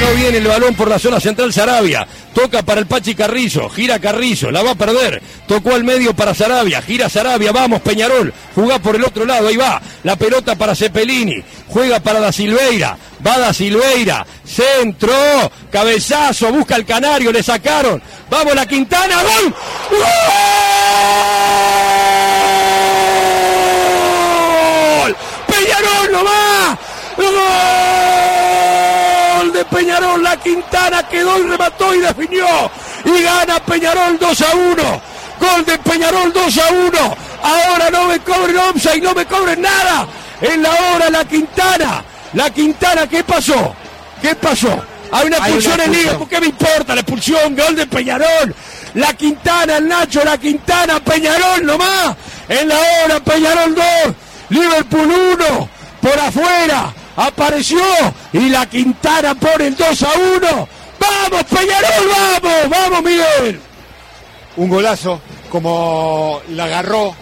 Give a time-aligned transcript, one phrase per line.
[0.00, 2.06] No viene el balón por la zona central Sarabia.
[2.32, 3.68] Toca para el Pachi Carrizo.
[3.68, 4.50] Gira Carrizo.
[4.50, 5.20] La va a perder.
[5.46, 6.80] Tocó al medio para Sarabia.
[6.80, 7.52] Gira Sarabia.
[7.52, 8.32] Vamos, Peñarol.
[8.54, 9.48] Jugá por el otro lado.
[9.48, 9.82] Ahí va.
[10.02, 11.44] La pelota para Cepelini.
[11.68, 12.96] Juega para Da Silveira.
[13.26, 14.24] Va Da Silveira.
[14.44, 15.12] Centro.
[15.70, 16.50] Cabezazo.
[16.50, 17.30] Busca el Canario.
[17.30, 18.02] Le sacaron.
[18.30, 19.16] Vamos la Quintana.
[19.22, 19.54] ¡Gol!
[25.02, 25.16] ¡Gol!
[25.46, 26.78] Peñarol nomás.
[27.16, 27.90] ¡Gol!
[29.60, 32.46] De Peñarol, la Quintana quedó y remató y definió.
[33.04, 35.02] Y gana Peñarol 2 a 1.
[35.38, 37.16] Gol de Peñarol 2 a 1.
[37.42, 38.56] Ahora no me cobren
[38.94, 40.06] y no me cobren nada.
[40.40, 42.02] En la hora la Quintana.
[42.32, 43.74] La Quintana, ¿qué pasó?
[44.22, 44.82] ¿Qué pasó?
[45.12, 46.18] Hay una expulsión en Liga.
[46.18, 47.54] ¿por qué me importa la expulsión?
[47.54, 48.54] Gol de Peñarol.
[48.94, 52.16] La Quintana, el Nacho, la Quintana, Peñarol nomás.
[52.48, 53.84] En la hora, Peñarol 2.
[54.50, 55.68] Liverpool 1.
[56.00, 56.94] Por afuera.
[57.26, 57.80] Apareció.
[58.32, 60.68] Y la Quintana pone el 2 a 1.
[61.00, 62.08] ¡Vamos, Peñarol!
[62.42, 62.70] ¡Vamos!
[62.70, 63.60] ¡Vamos, Miguel!
[64.56, 67.14] un golazo, como la agarró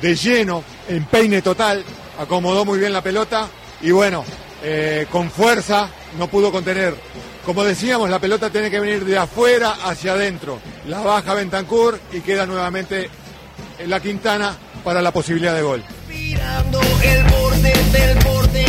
[0.00, 1.82] de lleno, en peine total,
[2.18, 3.48] acomodó muy bien la pelota
[3.80, 4.24] y bueno,
[4.62, 6.94] eh, con fuerza no pudo contener.
[7.44, 10.58] Como decíamos, la pelota tiene que venir de afuera hacia adentro.
[10.86, 13.08] La baja Bentancur y queda nuevamente
[13.78, 15.84] en la Quintana para la posibilidad de gol.
[16.08, 18.65] Mirando el borde del borde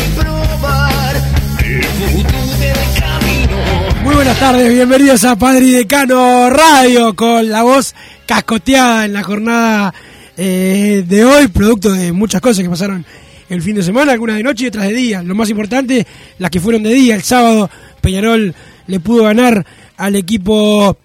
[4.03, 7.93] Muy buenas tardes, bienvenidos a Padre y Decano Radio con la voz
[8.25, 9.93] cascoteada en la jornada
[10.37, 13.05] eh, de hoy, producto de muchas cosas que pasaron
[13.49, 15.23] el fin de semana, algunas de noche y otras de día.
[15.23, 16.05] Lo más importante,
[16.39, 17.15] las que fueron de día.
[17.15, 17.69] El sábado
[18.01, 18.53] Peñarol
[18.87, 19.65] le pudo ganar
[19.97, 20.97] al equipo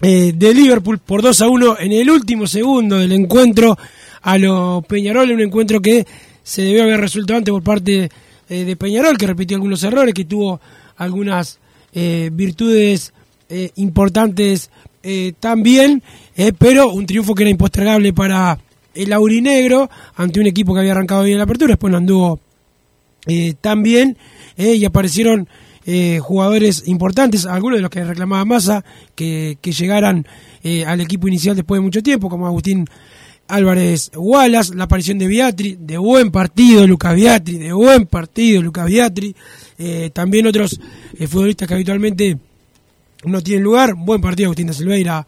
[0.00, 3.76] eh, de Liverpool por 2 a 1 en el último segundo del encuentro
[4.22, 6.06] a los Peñarol, un encuentro que
[6.42, 8.10] se debió haber resuelto antes por parte
[8.52, 10.60] eh, de Peñarol, que repitió algunos errores, que tuvo
[10.98, 11.58] algunas
[11.94, 13.14] eh, virtudes
[13.48, 14.70] eh, importantes
[15.40, 16.00] también,
[16.58, 18.56] pero un triunfo que era impostergable para
[18.94, 22.38] el aurinegro ante un equipo que había arrancado bien la apertura, después no anduvo
[23.60, 24.16] tan bien
[24.56, 25.48] y aparecieron
[26.20, 28.84] jugadores importantes, algunos de los que reclamaba Massa,
[29.16, 30.24] que, que llegaran
[30.86, 32.86] al equipo inicial después de mucho tiempo, como Agustín
[33.52, 38.86] Álvarez Wallace, la aparición de Beatri, de buen partido Lucas Beatri, de buen partido Lucas
[38.86, 39.36] Beatri,
[39.78, 40.80] eh, también otros
[41.18, 42.38] eh, futbolistas que habitualmente
[43.24, 45.26] no tienen lugar, buen partido Agustín de Silveira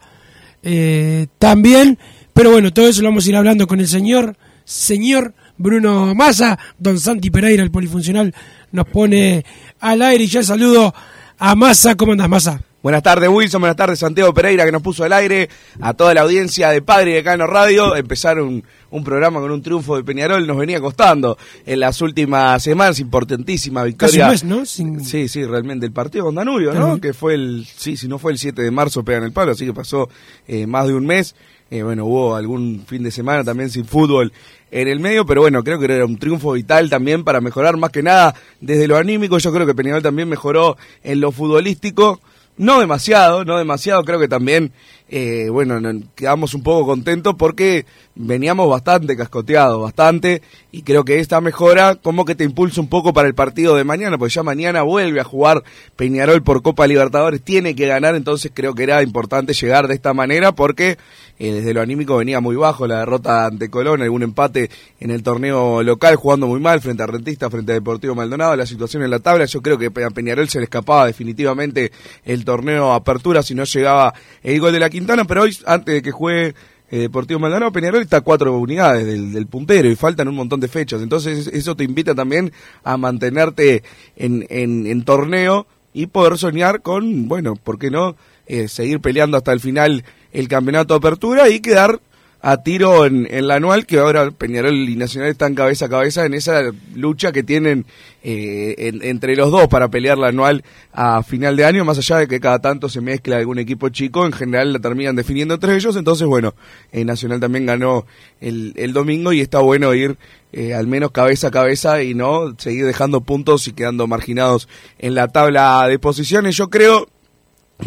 [0.63, 1.99] eh, también,
[2.33, 6.57] pero bueno, todo eso lo vamos a ir hablando con el señor, señor Bruno Massa,
[6.79, 8.33] don Santi Pereira, el polifuncional,
[8.71, 9.45] nos pone
[9.79, 10.23] al aire.
[10.23, 10.95] Y ya saludo
[11.37, 12.61] a Massa, ¿cómo andas Massa?
[12.85, 15.49] Buenas tardes Wilson, buenas tardes Santiago Pereira que nos puso al aire,
[15.81, 19.63] a toda la audiencia de Padre y Decano Radio, empezar un, un programa con un
[19.63, 24.25] triunfo de Peñarol nos venía costando en las últimas semanas, importantísima Casi victoria.
[24.25, 24.65] un mes, ¿no?
[24.67, 27.01] Sin- Sí, sí, realmente el partido con Danubio, ¿no?
[27.01, 29.65] Que fue el, sí, si no fue el 7 de marzo pegan el palo, así
[29.65, 30.07] que pasó
[30.47, 31.35] eh, más de un mes.
[31.71, 34.31] Eh, bueno, hubo algún fin de semana también sin fútbol
[34.69, 37.89] en el medio, pero bueno, creo que era un triunfo vital también para mejorar más
[37.89, 39.39] que nada desde lo anímico.
[39.39, 42.21] Yo creo que Peñarol también mejoró en lo futbolístico.
[42.57, 44.71] No demasiado, no demasiado, creo que también,
[45.09, 47.85] eh, bueno, no- quedamos un poco contentos porque
[48.15, 50.41] veníamos bastante cascoteados, bastante,
[50.71, 53.83] y creo que esta mejora como que te impulsa un poco para el partido de
[53.83, 55.63] mañana, porque ya mañana vuelve a jugar
[55.95, 60.13] Peñarol por Copa Libertadores, tiene que ganar, entonces creo que era importante llegar de esta
[60.13, 60.97] manera porque
[61.37, 64.69] eh, desde lo anímico venía muy bajo la derrota ante Colón, algún empate
[65.01, 68.65] en el torneo local, jugando muy mal frente a Rentista, frente a Deportivo Maldonado, la
[68.65, 71.91] situación en la tabla, yo creo que a Peñarol se le escapaba definitivamente
[72.23, 76.01] el torneo Apertura si no llegaba el gol de la Quintana, pero hoy, antes de
[76.01, 76.55] que juegue
[76.89, 80.69] eh, Deportivo Maldonado, Peñarol está a cuatro unidades del, puntero y faltan un montón de
[80.69, 81.01] fechas.
[81.01, 82.53] Entonces eso te invita también
[82.85, 83.83] a mantenerte
[84.15, 88.15] en, en, en torneo y poder soñar con, bueno, ¿por qué no?
[88.47, 91.99] Eh, seguir peleando hasta el final el campeonato de apertura y quedar
[92.47, 96.25] a tiro en, en la anual, que ahora Peñarol y Nacional están cabeza a cabeza
[96.27, 96.61] en esa
[96.93, 97.87] lucha que tienen
[98.21, 100.63] eh, en- entre los dos para pelear la anual
[100.93, 104.27] a final de año, más allá de que cada tanto se mezcla algún equipo chico,
[104.27, 106.53] en general la terminan definiendo entre ellos, entonces bueno,
[106.91, 108.05] eh, Nacional también ganó
[108.41, 110.15] el, el domingo y está bueno ir
[110.53, 114.69] eh, al menos cabeza a cabeza y no seguir dejando puntos y quedando marginados
[114.99, 116.55] en la tabla de posiciones.
[116.55, 117.07] Yo creo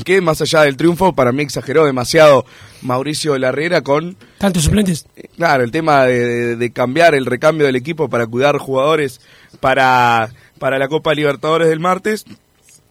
[0.05, 2.45] que más allá del triunfo, para mí exageró demasiado
[2.83, 5.07] Mauricio Larriera con Tantos suplentes.
[5.17, 9.21] eh, Claro, el tema de, de- de cambiar el recambio del equipo para cuidar jugadores
[9.61, 12.25] para, para la Copa Libertadores del martes.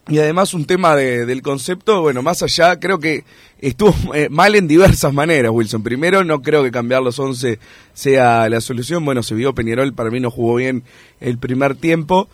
[0.09, 3.25] Y además un tema de- del concepto, bueno, más allá, creo que
[3.59, 5.83] estuvo eh, mal en diversas maneras, Wilson.
[5.83, 7.59] Primero, no creo que cambiar los 11
[7.93, 9.03] sea la solución.
[9.03, 10.83] Bueno, se vio Peñarol, para mí no jugó bien
[11.19, 12.29] el primer tiempo.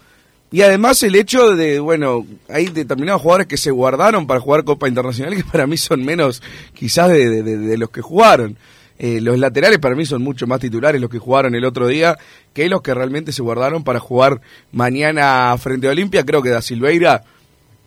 [0.53, 4.88] Y además el hecho de, bueno, hay determinados jugadores que se guardaron para jugar Copa
[4.88, 8.55] Internacional que para mí son menos quizás de, los que jugaron.
[9.00, 12.15] Eh, los laterales para mí son mucho más titulares los que jugaron el otro día
[12.53, 14.41] que los que realmente se guardaron para jugar
[14.71, 16.23] mañana frente a Olimpia.
[16.23, 17.23] Creo que Da Silveira,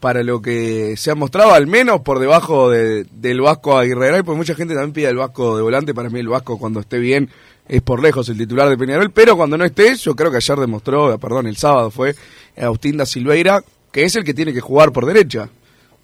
[0.00, 4.38] para lo que se ha mostrado, al menos por debajo de- del Vasco Aguirre, porque
[4.38, 5.94] mucha gente también pide el Vasco de volante.
[5.94, 7.30] Para mí el Vasco cuando esté bien
[7.68, 10.58] es por lejos el titular de Peñarol, pero cuando no esté, yo creo que ayer
[10.58, 12.14] demostró, perdón, el sábado fue
[12.56, 15.48] Agustín da Silveira, que es el que tiene que jugar por derecha.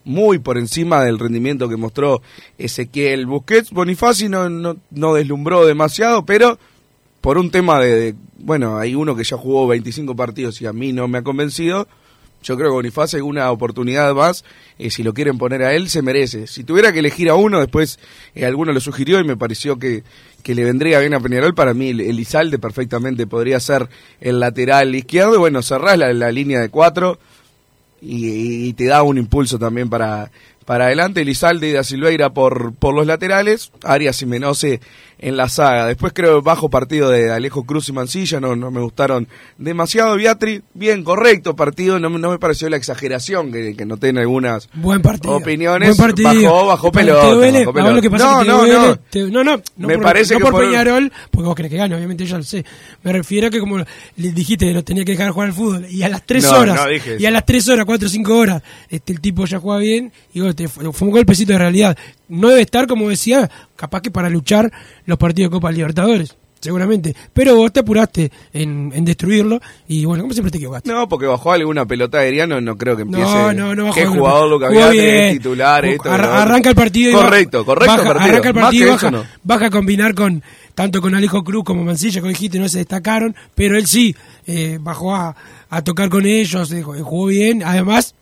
[0.04, 2.22] Muy por encima del rendimiento que mostró
[2.58, 3.70] Ezequiel Busquets.
[3.70, 6.58] Bonifaci no, no, no deslumbró demasiado, pero
[7.20, 10.92] por un tema de, bueno, hay uno que ya jugó 25 partidos y a mí
[10.92, 11.86] no me ha convencido.
[12.42, 14.44] Yo creo que Bonifacio una oportunidad más,
[14.78, 16.48] eh, si lo quieren poner a él, se merece.
[16.48, 18.00] Si tuviera que elegir a uno, después
[18.34, 20.02] eh, alguno lo sugirió y me pareció que,
[20.42, 21.54] que le vendría bien a Peñarol.
[21.54, 23.88] Para mí, el- Elizalde perfectamente podría ser
[24.20, 25.34] el lateral izquierdo.
[25.36, 27.18] Y bueno, cerrás la, la línea de cuatro
[28.00, 30.30] y te da un impulso también para,
[30.64, 31.20] para adelante.
[31.22, 34.80] Elizalde y Da Silveira por, por los laterales, Arias y Menose
[35.18, 35.86] en la saga.
[35.86, 40.16] Después creo bajo partido de Alejo Cruz y Mancilla, no, no me gustaron demasiado.
[40.16, 44.18] Beatri, bien, correcto partido, no, me- no me pareció la exageración que, que noté en
[44.18, 45.36] algunas Buen partido.
[45.36, 45.96] opiniones.
[45.96, 46.42] Buen partido.
[46.52, 47.22] Bajó, bajó pelota.
[47.28, 47.94] te duele, bajó a ver pelota.
[47.96, 48.96] lo que pasa no, que no, duele, no.
[49.10, 51.70] te- no, no, no Me por, parece no que por por- Peñarol, porque vos querés
[51.70, 52.64] que gane, obviamente yo lo sé.
[53.04, 53.86] Me refiero a que como le
[54.32, 56.80] dijiste que lo tenía que dejar jugar al fútbol y a las 3 No, horas,
[57.18, 60.12] y a las 3 horas, 4 o 5 horas, este el tipo ya juega bien
[60.34, 61.96] y vos te fue fue un golpecito de realidad.
[62.28, 64.70] No debe estar, como decía, capaz que para luchar
[65.06, 66.36] los partidos de Copa Libertadores.
[66.60, 70.92] Seguramente, pero vos te apuraste en, en destruirlo y bueno, como siempre te equivocaste.
[70.92, 73.24] No, porque bajó alguna pelota aérea, no, no creo que empiece.
[73.24, 75.16] No, no, no bajó ¿Qué jugador Beatri bien.
[75.24, 75.84] es titular?
[75.84, 78.30] Esto, lo arranca el partido Correcto, correcto baja- partido.
[78.30, 79.24] Arranca el partido que baja, eso no.
[79.42, 80.40] baja a combinar con
[80.76, 84.14] tanto con Alejo Cruz como Mancilla, como dijiste, no se destacaron, pero él sí
[84.46, 85.34] eh, bajó a,
[85.68, 88.14] a tocar con ellos, eh, jugó bien, además,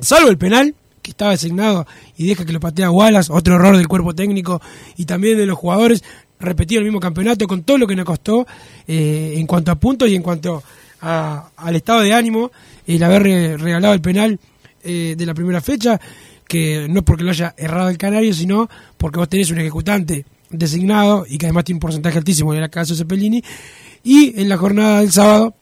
[0.00, 0.74] salvo el penal
[1.10, 4.60] estaba designado y deja que lo patea Wallace, otro error del cuerpo técnico
[4.96, 6.02] y también de los jugadores,
[6.40, 8.46] repetido el mismo campeonato con todo lo que nos costó
[8.86, 10.62] eh, en cuanto a puntos y en cuanto
[11.00, 12.50] a- al estado de ánimo,
[12.86, 13.22] el haber
[13.60, 14.38] regalado el penal
[14.84, 16.00] eh, de la primera fecha,
[16.46, 21.26] que no porque lo haya errado el Canario, sino porque vos tenés un ejecutante designado
[21.28, 23.42] y que además tiene un porcentaje altísimo, en el caso de Cepelini,
[24.04, 25.54] y en la jornada del sábado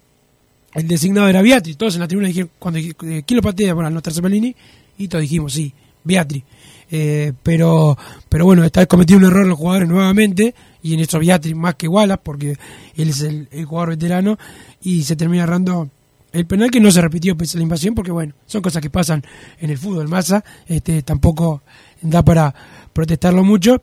[0.74, 1.74] el designado era Beatri.
[1.74, 3.74] Todos en la tribuna dijeron, cuando eh, ¿quién lo patea?
[3.74, 4.54] Bueno, no Cepelini,
[4.98, 5.72] y todos dijimos, sí,
[6.04, 6.44] Beatri.
[6.90, 7.98] Eh, pero,
[8.28, 11.88] pero bueno, esta vez un error los jugadores nuevamente, y en eso Beatri más que
[11.88, 12.56] Wallace, porque
[12.96, 14.38] él es el, jugador veterano,
[14.82, 15.90] y se termina errando
[16.32, 18.90] el penal que no se repitió pese a la invasión, porque bueno, son cosas que
[18.90, 19.22] pasan
[19.58, 20.06] en el fútbol.
[20.08, 21.62] Massa este, tampoco
[22.02, 22.54] da para
[22.92, 23.82] protestarlo mucho,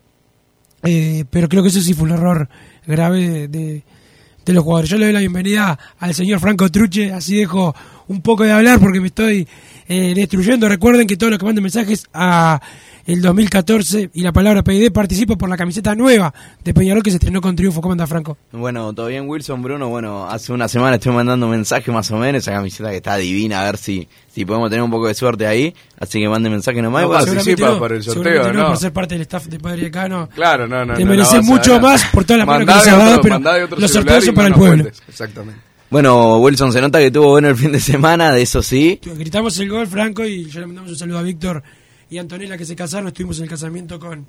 [0.82, 2.48] eh, pero creo que eso sí fue un error
[2.86, 3.84] grave de, de-
[4.44, 4.90] de los jugadores.
[4.90, 7.74] Yo le doy la bienvenida al señor Franco Truche, así dejo
[8.08, 9.48] un poco de hablar porque me estoy
[9.88, 10.68] eh, destruyendo.
[10.68, 12.60] Recuerden que todos los que manden mensajes a
[13.06, 17.16] el 2014 y la palabra PID participo por la camiseta nueva de Peñarol que se
[17.16, 17.80] estrenó con triunfo.
[17.80, 18.38] ¿Cómo anda Franco?
[18.52, 19.88] Bueno, todo bien Wilson, Bruno.
[19.88, 23.60] Bueno, hace una semana estoy mandando mensaje más o menos, esa camiseta que está divina,
[23.60, 25.74] a ver si, si podemos tener un poco de suerte ahí.
[25.98, 27.02] Así que manden mensaje nomás.
[27.02, 28.68] No participa no, por el sorteo, ¿no?
[28.68, 30.28] por ser parte del staff de Padre Decano.
[30.34, 30.94] Claro, no, no.
[30.94, 33.38] Te no mereces a mucho más por toda la mano que nos has dado, pero
[33.76, 34.84] los sorteos son no para el pueblo.
[34.84, 35.02] cuentes.
[35.08, 35.73] Exactamente.
[35.94, 38.98] Bueno, Wilson, se nota que tuvo bueno el fin de semana, de eso sí.
[39.04, 41.62] Gritamos el gol, Franco, y ya le mandamos un saludo a Víctor
[42.10, 43.06] y Antonella que se casaron.
[43.06, 44.26] Estuvimos en el casamiento con,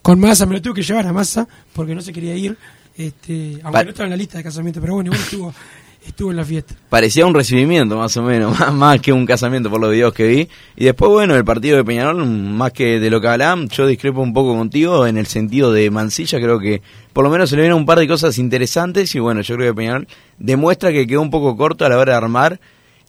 [0.00, 0.46] con Massa.
[0.46, 2.56] Me lo tuve que llevar a Massa porque no se quería ir.
[2.96, 5.54] Este, aunque Pa- no estaba en la lista de casamiento, pero bueno, igual estuvo
[6.06, 6.74] estuvo en la fiesta.
[6.88, 10.48] Parecía un recibimiento, más o menos, más, que un casamiento por los videos que vi.
[10.76, 14.20] Y después, bueno, el partido de Peñarol, más que de lo que hablaban, yo discrepo
[14.20, 16.38] un poco contigo en el sentido de Mansilla.
[16.38, 19.14] Creo que por lo menos se le vieron un par de cosas interesantes.
[19.14, 22.12] Y bueno, yo creo que Peñarol demuestra que quedó un poco corto a la hora
[22.12, 22.60] de armar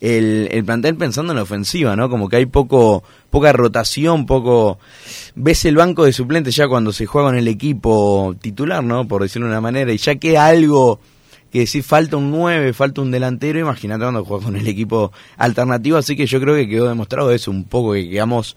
[0.01, 2.09] el, el plantel pensando en la ofensiva, ¿no?
[2.09, 4.79] Como que hay poco poca rotación, poco...
[5.35, 9.07] Ves el banco de suplentes ya cuando se juega con el equipo titular, ¿no?
[9.07, 10.99] Por decirlo de una manera, y ya queda algo
[11.51, 15.97] que si falta un 9, falta un delantero, imagínate cuando juegas con el equipo alternativo,
[15.97, 18.55] así que yo creo que quedó demostrado eso un poco, que quedamos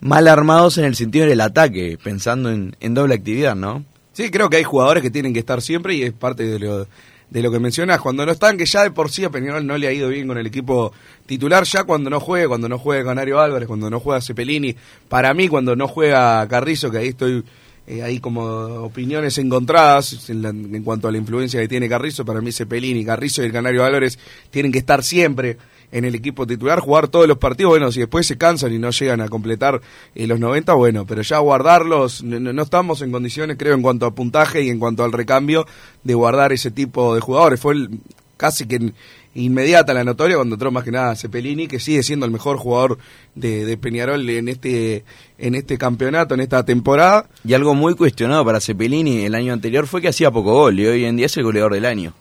[0.00, 3.84] mal armados en el sentido del ataque, pensando en, en doble actividad, ¿no?
[4.12, 6.86] Sí, creo que hay jugadores que tienen que estar siempre y es parte de lo,
[7.30, 8.00] de lo que mencionas.
[8.00, 10.26] Cuando no están, que ya de por sí a Peñarol no le ha ido bien
[10.26, 10.92] con el equipo
[11.26, 14.74] titular, ya cuando no juegue, cuando no juegue Canario Álvarez, cuando no juega Cepelini,
[15.08, 17.44] para mí cuando no juega Carrizo, que ahí estoy
[17.90, 18.40] eh, hay como
[18.84, 22.24] opiniones encontradas en, la- en cuanto a la influencia que tiene Carrizo.
[22.24, 24.18] Para mí Cepelini, Carrizo y el Canario Álvarez
[24.50, 25.56] tienen que estar siempre
[25.92, 27.70] en el equipo titular, jugar todos los partidos.
[27.70, 29.80] Bueno, si después se cansan y no llegan a completar
[30.14, 34.06] eh, los 90, bueno, pero ya guardarlos, no, no- estamos en condiciones, creo, en cuanto
[34.06, 35.66] a puntaje y en cuanto al recambio,
[36.04, 37.58] de guardar ese tipo de jugadores.
[37.60, 37.98] Fue el-
[38.36, 38.92] casi que
[39.34, 42.98] inmediata la notoria cuando entró más que nada Cepelini, que sigue siendo el mejor jugador
[43.34, 45.04] de, de Peñarol en este,
[45.38, 47.28] en este campeonato, en esta temporada.
[47.44, 50.86] Y algo muy cuestionado para Cepelini el año anterior fue que hacía poco gol y
[50.86, 52.12] hoy en día es el goleador del año.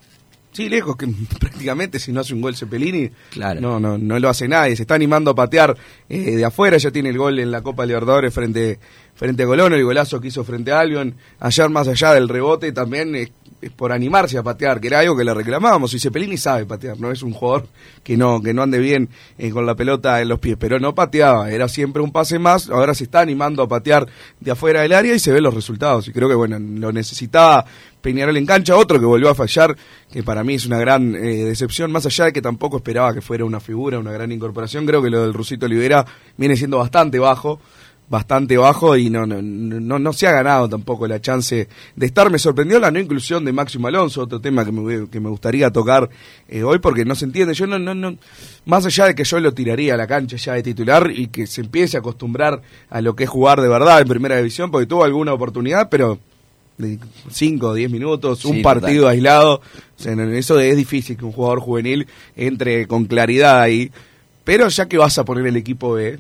[0.52, 1.08] Sí, lejos, que
[1.40, 3.62] prácticamente si no hace un gol Cepelini, Claro.
[3.62, 4.76] no, no, no lo hace nadie.
[4.76, 5.76] Se está animando a patear
[6.10, 8.80] eh, de afuera, ya tiene el gol en la Copa Libertadores frente,
[9.16, 11.16] frente a Colón, el golazo que hizo frente a Albion.
[11.40, 15.18] Ayer, más allá del rebote, también es, es por animarse a patear, que era algo
[15.18, 15.94] que le reclamábamos.
[15.94, 17.68] Y Cepelini sabe patear, no es un jugador
[18.04, 20.96] que no, que no ande bien eh, con la pelota en los pies, pero no
[20.96, 22.70] pateaba, era siempre un pase más.
[22.70, 24.08] Ahora se está animando a patear
[24.40, 26.08] de afuera del área y se ven los resultados.
[26.08, 27.66] Y creo que, bueno, lo necesitaba
[28.02, 29.76] Peñarol en cancha, otro que volvió a fallar,
[30.12, 33.22] que para mí es una gran eh, decepción, más allá de que tampoco esperaba que
[33.22, 36.06] fuera una figura, una gran incorporación, creo que lo del Rusito Olivera
[36.38, 37.60] viene siendo bastante bajo,
[38.10, 42.30] bastante bajo y no, no, no, no se ha ganado tampoco la chance de estar.
[42.32, 45.70] Me sorprendió la no inclusión de Máximo Alonso, otro tema que me, que me gustaría
[45.72, 46.10] tocar
[46.48, 47.54] eh, hoy porque no se entiende.
[47.54, 48.16] Yo no, no, no,
[48.66, 51.46] más allá de que yo lo tiraría a la cancha ya de titular y que
[51.48, 54.88] se empiece a acostumbrar a lo que es jugar de verdad en primera división, porque
[54.88, 56.18] tuvo alguna oportunidad, pero
[56.80, 56.98] de
[57.30, 59.14] 5 o 10 minutos, un Sí, partido total.
[59.16, 59.56] aislado.
[59.56, 63.92] O sea, eso es difícil que un jugador juvenil entre con claridad ahí.
[64.46, 66.18] Pero ya que vas a poner el equipo B,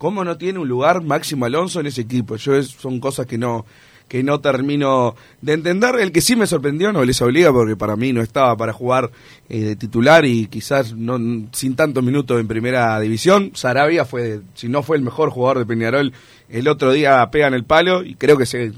[0.00, 2.36] ¿cómo no tiene un lugar Máximo Alonso en ese equipo?
[2.36, 3.66] Yo es- son cosas que no
[4.08, 5.94] que no termino de entender.
[6.00, 9.12] El que sí me sorprendió no les obliga porque para mí no estaba para jugar
[9.48, 11.16] eh, de titular y quizás no
[11.52, 13.52] sin tantos minutos en primera división.
[13.54, 16.12] Sarabia fue, si no fue el mejor jugador de Peñarol,
[16.48, 18.72] el otro día pega en el palo y creo que se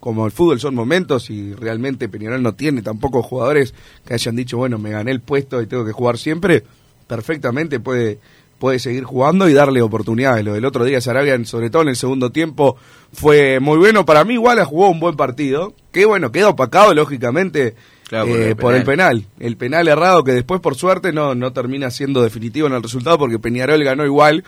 [0.00, 3.74] como el fútbol son momentos y realmente Peñarol no tiene tampoco jugadores
[4.04, 6.64] que hayan dicho, bueno, me gané el puesto y tengo que jugar siempre,
[7.06, 8.18] perfectamente puede
[8.62, 10.44] puede seguir jugando y darle oportunidades.
[10.44, 12.76] Lo del otro día Sarabia, sobre todo en el segundo tiempo,
[13.12, 14.06] fue muy bueno.
[14.06, 17.74] Para mí igual jugó un buen partido, que bueno, quedó opacado lógicamente
[18.08, 19.26] Claro, eh, por el por el penal.
[19.40, 23.18] El penal errado que después por suerte no, no termina siendo definitivo en el resultado
[23.18, 24.44] porque Peñarol ganó igual.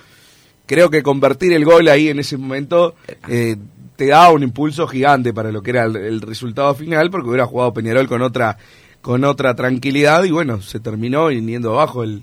[0.67, 2.95] Creo que convertir el gol ahí en ese momento
[3.29, 3.57] eh,
[3.97, 7.47] te da un impulso gigante para lo que era el, el resultado final porque hubiera
[7.47, 8.59] jugado Peñarol con otra
[9.03, 12.23] con otra tranquilidad y bueno, se terminó yendo abajo el,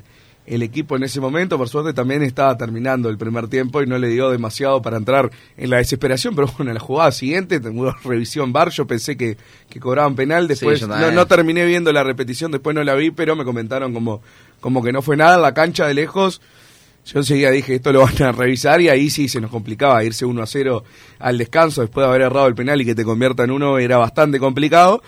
[0.51, 1.57] el equipo en ese momento.
[1.57, 5.31] Por suerte también estaba terminando el primer tiempo y no le dio demasiado para entrar
[5.55, 9.37] en la desesperación, pero bueno, en la jugada siguiente, tengo revisión bar, yo pensé que,
[9.69, 13.45] que cobraban penal, después no terminé viendo la repetición, después no la vi, pero me
[13.45, 14.21] comentaron como,
[14.59, 16.41] como que no fue nada, la cancha de lejos.
[17.05, 20.23] Yo enseguida dije, esto lo van a revisar y ahí sí se nos complicaba irse
[20.25, 20.83] 1 a 0
[21.17, 23.97] al descanso después de haber errado el penal y que te convierta en uno era
[23.97, 25.01] bastante complicado.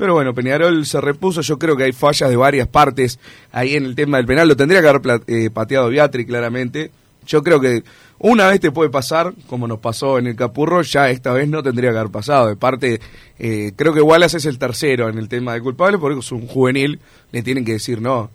[0.00, 1.42] Pero bueno, Peñarol se repuso.
[1.42, 3.18] Yo creo que hay fallas de varias partes
[3.52, 4.48] ahí en el tema del penal.
[4.48, 6.90] Lo tendría que haber eh, pateado Beatri claramente.
[7.26, 7.84] Yo creo que
[8.18, 11.62] una vez te puede pasar, como nos pasó en el Capurro, ya esta vez no
[11.62, 12.48] tendría que haber pasado.
[12.48, 12.98] De parte,
[13.38, 16.46] eh, creo que Wallace es el tercero en el tema de culpable, porque es un
[16.46, 16.98] juvenil,
[17.30, 18.30] le tienen que decir no.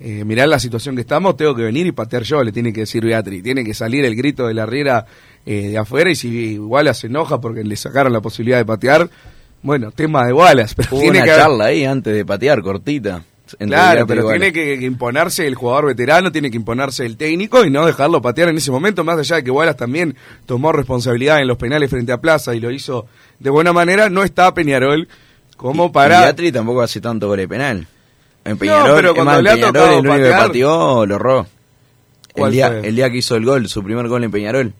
[0.00, 2.80] Eh, mirá la situación que estamos, tengo que venir y patear yo, le tiene que
[2.80, 3.42] decir Beatri.
[3.42, 5.04] Tiene que salir el grito de la riera
[5.44, 9.10] eh, de afuera y si Wallace se enoja porque le sacaron la posibilidad de patear,
[9.62, 12.62] bueno, tema de Wallace, pero Hubo tiene una que haber- charla ahí antes de patear,
[12.62, 13.22] cortita.
[13.58, 17.64] Claro, pero y tiene que, que imponerse el jugador veterano, tiene que imponerse el técnico
[17.64, 20.14] y no dejarlo patear en ese momento, más allá de que Wallace también
[20.46, 23.06] tomó responsabilidad en los penales frente a Plaza y lo hizo
[23.40, 25.08] de buena manera, no está Peñarol
[25.56, 26.20] como Y para...
[26.20, 27.88] Beatri tampoco hace tanto gol de penal.
[28.44, 31.14] En Peñarol, pero es cuando más, le ha Peñarol tocado el único que pateó lo
[31.16, 31.40] erró.
[31.40, 31.46] El
[32.34, 32.86] ¿Cuál día, fue?
[32.88, 34.72] el día que hizo el gol, su primer gol en Peñarol,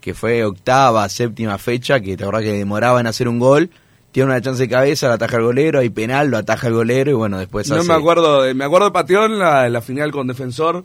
[0.00, 3.70] que fue octava, séptima fecha, que te acordás que demoraba en hacer un gol,
[4.18, 7.10] tiene una chance de cabeza, la ataja el golero, hay penal, lo ataja el golero
[7.10, 10.10] y bueno, después No hace- me acuerdo, de- me acuerdo de Pateón la, la final
[10.10, 10.84] con Defensor,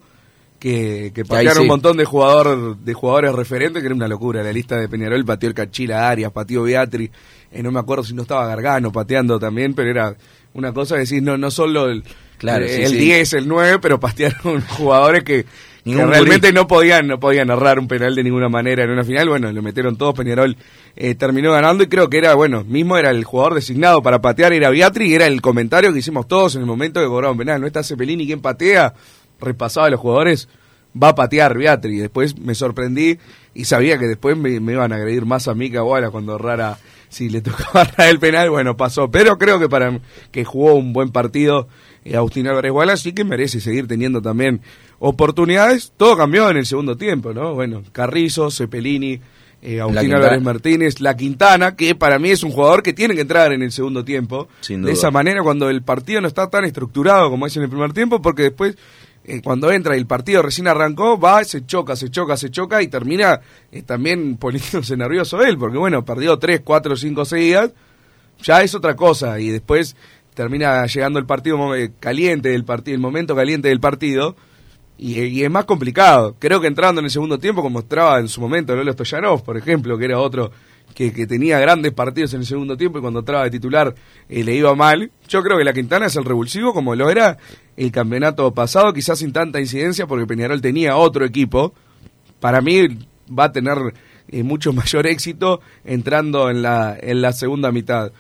[0.60, 1.62] que, que patearon sí.
[1.63, 4.44] un montón de jugador, de jugadores referentes, que era una locura.
[4.44, 7.10] La lista de Peñarol pateó el Cachila Arias, pateó Beatri,
[7.52, 10.16] eh, no me acuerdo si no estaba Gargano pateando también, pero era
[10.54, 12.04] una cosa de decir, no, no solo el,
[12.38, 12.98] Claro, eh, sí, el sí.
[12.98, 15.46] 10, el 9, pero patearon jugadores que,
[15.84, 16.54] que realmente gurí.
[16.54, 19.28] no podían, no podían narrar un penal de ninguna manera en una final.
[19.30, 20.56] Bueno, lo metieron todos, Peñarol
[20.96, 24.54] eh, terminó ganando y creo que era, bueno, mismo era el jugador designado para patear,
[24.54, 27.60] era Beatri, y era el comentario que hicimos todos en el momento que cobraron penal.
[27.60, 28.94] No está Cepelini quien patea,
[29.40, 30.48] repasaba a los jugadores,
[31.02, 31.98] va a patear Beatri.
[31.98, 33.20] Y después me sorprendí
[33.54, 36.38] y sabía que después me, me iban a agredir más a mí que a cuando
[36.38, 36.78] Rara,
[37.10, 39.12] si le tocaba el penal, bueno, pasó.
[39.12, 40.00] Pero creo que para
[40.32, 41.68] que jugó un buen partido
[42.13, 44.62] Agustín Álvarez Guala, sí que merece seguir teniendo también
[45.00, 45.93] oportunidades.
[45.95, 47.53] Todo cambió en el segundo tiempo, ¿no?
[47.53, 49.19] Bueno, Carrizo, Cepelini,
[49.62, 50.13] eh, Agustín.
[50.13, 53.62] Álvarez Martínez, La Quintana, que para mí es un jugador que tiene que entrar en
[53.63, 54.50] el segundo tiempo.
[54.62, 54.93] Sin De duda.
[54.93, 58.22] esa manera, cuando el partido no está tan estructurado como es en el primer tiempo,
[58.22, 58.75] porque después,
[59.25, 62.81] eh, cuando entra y el partido recién arrancó, va, se choca, se choca, se choca
[62.81, 63.39] y termina
[63.72, 67.72] eh, también poniéndose nervioso él, porque bueno, perdió 3, 4, 5 seguidas,
[68.41, 69.95] ya es otra cosa y después
[70.34, 74.36] termina llegando el partido eh, caliente del partido, el momento caliente del partido.
[74.98, 76.36] Y, y es más complicado.
[76.40, 79.58] Creo que entrando en el segundo tiempo, como mostraba en su momento Lolo Stoyanov, por
[79.58, 80.52] ejemplo, que era otro
[80.94, 83.94] que, que tenía grandes partidos en el segundo tiempo y cuando entraba de titular
[84.30, 85.12] eh, le iba mal.
[85.28, 87.38] Yo creo que la Quintana es el revulsivo como lo era
[87.75, 91.74] el campeonato pasado, quizás sin tanta incidencia porque Peñarol tenía otro equipo.
[92.40, 92.88] Para mí
[93.28, 93.78] va a tener
[94.30, 98.12] eh, mucho mayor éxito entrando en la, en la segunda mitad.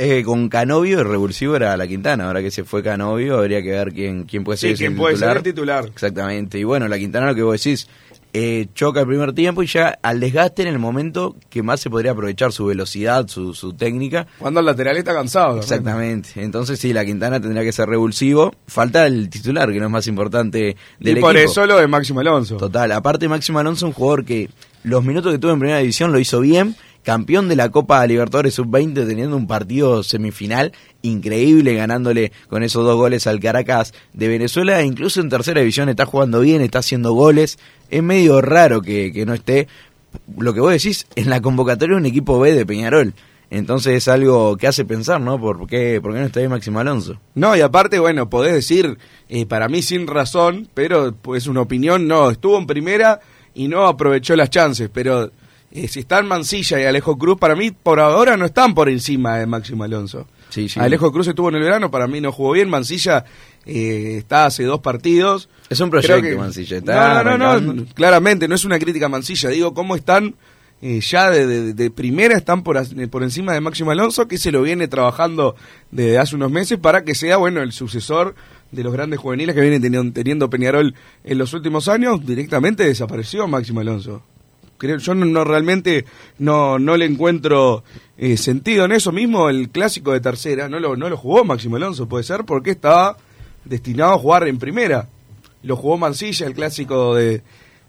[0.00, 2.26] Eh, con Canovio, el revulsivo era la Quintana.
[2.28, 4.96] Ahora que se fue Canovio, habría que ver quién, quién puede ser Sí, ese quién
[4.96, 5.36] puede ser titular.
[5.38, 5.84] el titular.
[5.86, 6.58] Exactamente.
[6.58, 7.88] Y bueno, la Quintana, lo que vos decís,
[8.32, 11.90] eh, choca el primer tiempo y ya al desgaste en el momento que más se
[11.90, 14.28] podría aprovechar su velocidad, su, su técnica.
[14.38, 15.58] Cuando el lateral está cansado.
[15.58, 16.28] Exactamente.
[16.36, 18.54] Entonces sí, la Quintana tendría que ser revulsivo.
[18.68, 21.50] Falta el titular, que no es más importante del Y por equipo.
[21.50, 22.56] eso lo de Máximo Alonso.
[22.56, 24.48] Total, aparte Máximo Alonso, un jugador que
[24.84, 28.54] los minutos que tuvo en primera división lo hizo bien, campeón de la Copa Libertadores
[28.54, 34.80] Sub-20 teniendo un partido semifinal increíble, ganándole con esos dos goles al Caracas de Venezuela,
[34.80, 37.58] e incluso en tercera división está jugando bien, está haciendo goles,
[37.90, 39.68] es medio raro que, que no esté,
[40.36, 43.14] lo que vos decís, en la convocatoria de un equipo B de Peñarol.
[43.50, 45.40] Entonces es algo que hace pensar, ¿no?
[45.40, 47.18] ¿Por qué, por qué no está ahí Máximo Alonso?
[47.34, 52.06] No, y aparte, bueno, podés decir, eh, para mí sin razón, pero pues una opinión,
[52.06, 53.20] no, estuvo en primera
[53.54, 55.30] y no aprovechó las chances, pero
[55.72, 59.36] eh, si están Mancilla y Alejo Cruz, para mí por ahora no están por encima
[59.38, 60.26] de Máximo Alonso.
[60.50, 60.80] Sí, sí.
[60.80, 63.24] Alejo Cruz estuvo en el verano, para mí no jugó bien, Mancilla
[63.66, 65.48] eh, está hace dos partidos.
[65.68, 67.74] Es un proyecto, Mancilla, está no, no, no, arrancando.
[67.74, 70.36] no, claramente, no es una crítica a Mancilla, digo, cómo están
[70.80, 72.76] eh, ya de, de- de primera, están por,
[73.22, 75.54] encima de Máximo Alonso, que se lo viene trabajando
[75.90, 78.34] desde hace unos meses para que sea, bueno, el sucesor
[78.72, 83.46] de los grandes juveniles que vienen teniendo, teniendo Peñarol en los últimos años, directamente desapareció
[83.48, 84.22] Máximo Alonso.
[84.78, 86.04] Creo, yo no, no realmente
[86.38, 87.82] no, no le encuentro
[88.16, 89.50] eh, sentido en eso mismo.
[89.50, 93.16] El clásico de tercera no lo, no lo jugó Máximo Alonso, puede ser, porque estaba
[93.64, 95.08] destinado a jugar en primera.
[95.62, 97.42] Lo jugó Mancilla, el clásico de,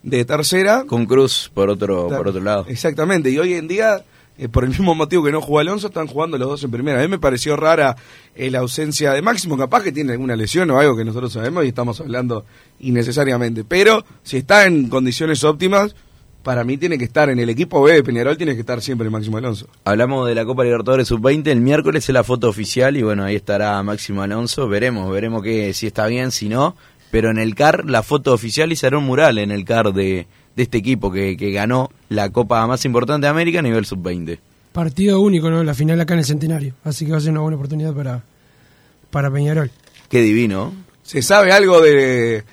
[0.03, 0.83] de tercera.
[0.87, 2.65] Con Cruz por otro, por otro lado.
[2.67, 4.03] Exactamente, y hoy en día,
[4.37, 6.99] eh, por el mismo motivo que no jugó Alonso, están jugando los dos en primera.
[6.99, 7.95] A mí me pareció rara
[8.35, 11.65] eh, la ausencia de Máximo, capaz que tiene alguna lesión o algo que nosotros sabemos
[11.65, 12.45] y estamos hablando
[12.79, 13.63] innecesariamente.
[13.63, 15.95] Pero si está en condiciones óptimas,
[16.43, 19.09] para mí tiene que estar en el equipo B de Peñarol, tiene que estar siempre
[19.09, 19.67] Máximo Alonso.
[19.83, 23.35] Hablamos de la Copa Libertadores Sub-20, el miércoles es la foto oficial y bueno, ahí
[23.35, 26.75] estará Máximo Alonso, veremos, veremos que si está bien, si no,
[27.11, 29.93] pero en el CAR la foto oficial y se hará un mural en el CAR
[29.93, 33.85] de, de este equipo que, que ganó la Copa más importante de América a nivel
[33.85, 34.39] Sub-20.
[34.71, 35.63] Partido único, ¿no?
[35.63, 36.73] La final acá en el Centenario.
[36.83, 38.23] Así que va a ser una buena oportunidad para,
[39.09, 39.71] para Peñarol.
[40.09, 40.73] Qué divino.
[41.01, 42.43] ¿Se sabe algo de,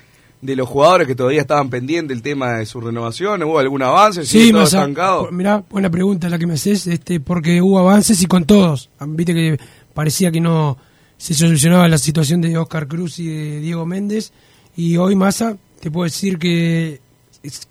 [0.41, 3.41] de los jugadores que todavía estaban pendientes del tema de su renovación?
[3.43, 4.25] ¿Hubo algún avance?
[4.25, 5.31] ¿Sigue Sí, Massa, estancado?
[5.31, 8.89] mirá, buena pregunta la que me haces, este, porque hubo avances y con todos.
[8.99, 9.57] Ah, Viste que
[9.93, 10.77] parecía que no
[11.17, 14.31] se solucionaba la situación de Oscar Cruz y de Diego Méndez.
[14.75, 17.01] Y hoy Massa, te puedo decir que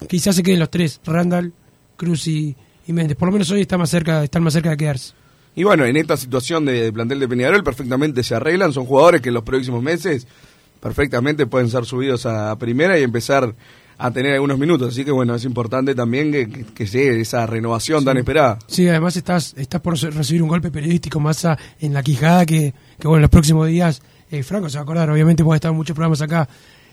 [0.09, 1.52] quizás se queden los tres, Randall,
[1.96, 3.16] Cruz y, y Méndez.
[3.16, 5.12] Por lo menos hoy está más cerca, están más cerca de quedarse.
[5.55, 9.20] Y bueno, en esta situación de, de plantel de Peñarol perfectamente se arreglan, son jugadores
[9.22, 10.26] que en los próximos meses
[10.87, 13.53] perfectamente pueden ser subidos a primera y empezar
[13.99, 17.44] a tener algunos minutos, así que bueno, es importante también que, que, que llegue esa
[17.44, 18.61] renovación tan esperada.
[18.68, 23.09] Sí, además estás, estás por recibir un golpe periodístico Massa en la Quijada que, que
[23.09, 25.79] bueno, en los próximos días, eh, Franco se va a acordar, obviamente porque estado en
[25.79, 26.49] muchos programas acá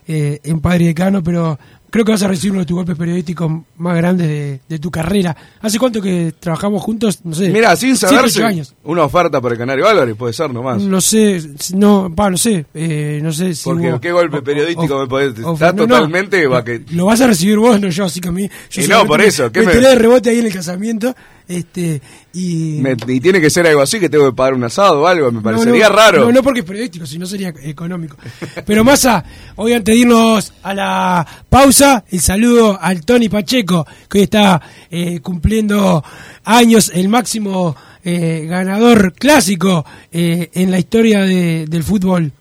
[0.07, 1.59] eh, en Padre y Decano, pero
[1.93, 4.89] creo que vas a recibir uno de tus golpes periodísticos más grandes de, de tu
[4.89, 5.37] carrera.
[5.61, 7.19] ¿Hace cuánto que trabajamos juntos?
[7.23, 7.49] No sé.
[7.49, 8.73] Mira, sin saberse, años.
[8.83, 10.81] una oferta para el Canario Álvarez puede ser nomás.
[10.81, 11.39] No sé,
[11.75, 15.01] no, pa, no sé, eh, no sé si Porque hubo- qué golpe o- periodístico o-
[15.01, 15.37] me podés...
[15.45, 16.47] o- Está no, no, totalmente...
[16.47, 18.49] va que- Lo vas a recibir vos, no yo, así que a mí.
[18.71, 20.53] yo Y no, por me- eso, ¿qué me me- tiré de rebote ahí en el
[20.53, 21.15] casamiento,
[21.47, 22.01] este,
[22.33, 22.79] y.
[22.81, 25.31] me- y tiene que ser algo así, que tengo que pagar un asado o algo,
[25.31, 26.25] me parecería no, raro.
[26.25, 28.17] No, no porque es periodístico, si no sería económico.
[28.65, 29.23] Pero Massa,
[29.55, 34.61] hoy antes de irnos a la pausa, el saludo al Tony Pacheco, que hoy está
[34.89, 36.03] eh, cumpliendo
[36.45, 37.75] años, el máximo
[38.05, 42.31] eh, ganador clásico eh, en la historia de- del fútbol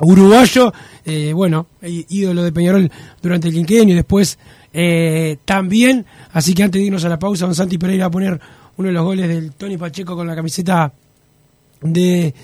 [0.00, 0.72] uruguayo,
[1.04, 2.90] eh, bueno, ídolo de Peñarol
[3.22, 4.38] durante el quinquenio y después
[4.78, 8.10] eh, también, así que antes de irnos a la pausa, don Santi Pereira va a
[8.10, 8.40] poner
[8.76, 10.92] uno de los goles del Tony Pacheco con la camiseta
[11.80, 12.34] de,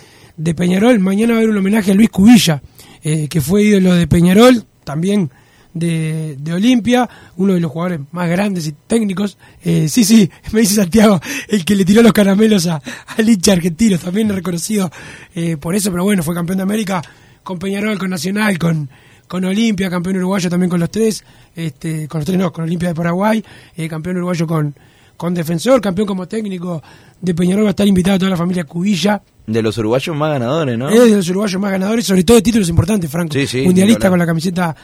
[0.56, 0.98] Peñarol.
[0.98, 2.62] Mañana va a haber un homenaje a Luis Cubilla,
[3.04, 5.30] eh, que fue ídolo de Peñarol, también
[5.74, 9.36] de, de Olimpia, uno de los jugadores más grandes y técnicos.
[9.62, 12.80] Eh, sí, sí, me dice Santiago, el que le tiró los caramelos a,
[13.14, 14.90] al hincha argentino, también reconocido
[15.34, 17.02] eh, por eso, pero bueno, fue campeón de América
[17.42, 18.88] con Peñarol, con Nacional, con,
[19.32, 21.24] con Olimpia, campeón uruguayo también con los tres,
[21.56, 23.42] este, con los tres no, con Olimpia de Paraguay,
[23.74, 24.74] eh, campeón uruguayo con,
[25.16, 26.82] con Defensor, campeón como técnico
[27.18, 30.32] de Peñarol, va a estar invitado a toda la familia Cubilla, De los uruguayos más
[30.32, 30.90] ganadores, ¿no?
[30.90, 33.32] es de los uruguayos más ganadores, sobre todo de títulos importantes, Franco.
[33.32, 34.76] Sí, sí, Mundialista con la camiseta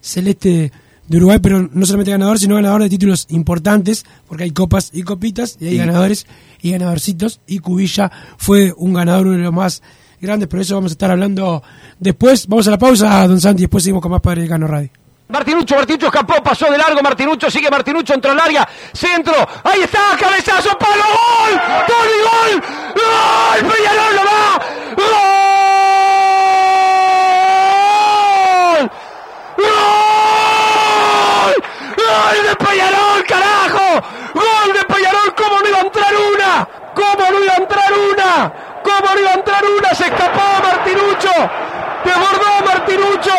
[0.00, 0.70] celeste
[1.08, 5.02] de Uruguay, pero no solamente ganador, sino ganador de títulos importantes, porque hay copas y
[5.02, 6.26] copitas, y hay Y- ganadores
[6.62, 9.82] y ganadorcitos, y Cubilla fue un ganador, uno de los más
[10.20, 11.62] grandes, pero eso vamos a estar hablando
[11.98, 12.46] después.
[12.46, 14.90] Vamos a la pausa, don Santi, después seguimos con más Padre Cano Radio.
[15.28, 20.16] Martinucho, Martinucho escapó, pasó de largo, Martinucho, sigue Martinucho, entró al área, centro, ahí está,
[20.16, 22.62] cabezazo, palo, gol, gol gol,
[22.94, 24.58] gol, Peñarol lo va,
[24.96, 25.06] gol,
[29.56, 31.54] gol,
[31.96, 37.44] gol de Peñarol, carajo, gol de Peñarol, cómo no iba a entrar una, cómo no
[37.44, 38.65] iba a entrar una,
[39.18, 41.30] iba a entrar una, se escapó Martinucho,
[42.04, 43.34] desbordó Martinucho,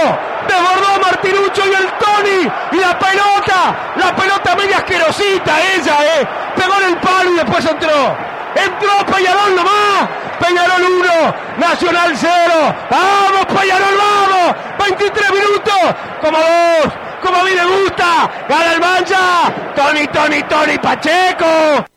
[0.47, 6.73] desbordó Martinucho y el Tony y la pelota, la pelota media asquerosita ella, eh, pegó
[6.81, 8.15] en el palo y después entró.
[8.55, 17.37] Entró Peñarol nomás, Peñarol 1, Nacional 0, vamos Peñarol, vamos, 23 minutos, como vos, como
[17.37, 21.96] a mí me gusta, gana el mancha, Tony, Tony, Tony Pacheco.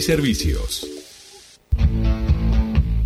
[0.01, 0.87] servicios.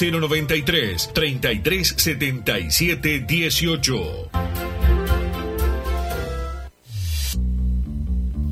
[0.00, 4.69] 093 3377 18.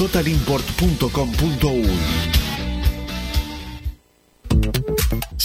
[0.00, 2.49] www.totalimport.com.uy.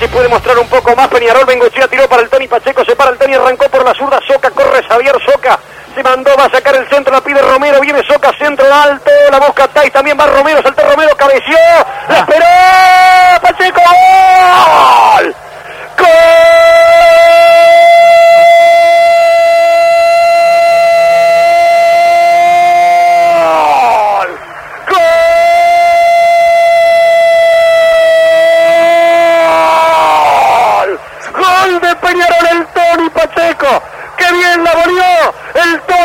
[0.00, 1.08] Se puede mostrar un poco más.
[1.08, 4.18] Peñarol Bengochea tiró para el Tony Pacheco, se para el Tony, arrancó por la zurda.
[4.26, 5.58] Soca, corre Xavier Soca.
[5.94, 9.38] Se mandó, va a sacar el centro, la pide Romero, viene Soca, centro alto, la
[9.38, 11.58] busca Tais, también va Romero, saltó Romero, cabeció,
[12.08, 12.46] la esperó,
[13.42, 15.34] Pacheco, ¡gol!
[15.98, 16.79] ¡Gol!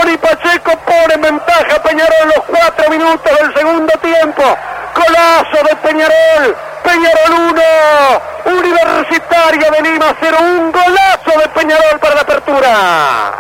[0.06, 4.44] Tony Pacheco pone en ventaja a Peñarol los cuatro minutos del segundo tiempo.
[4.94, 6.56] Golazo de Peñarol.
[6.84, 7.56] Peñarol
[8.46, 13.34] 1, Universitario de Lima 0, un golazo de Peñarol para la apertura.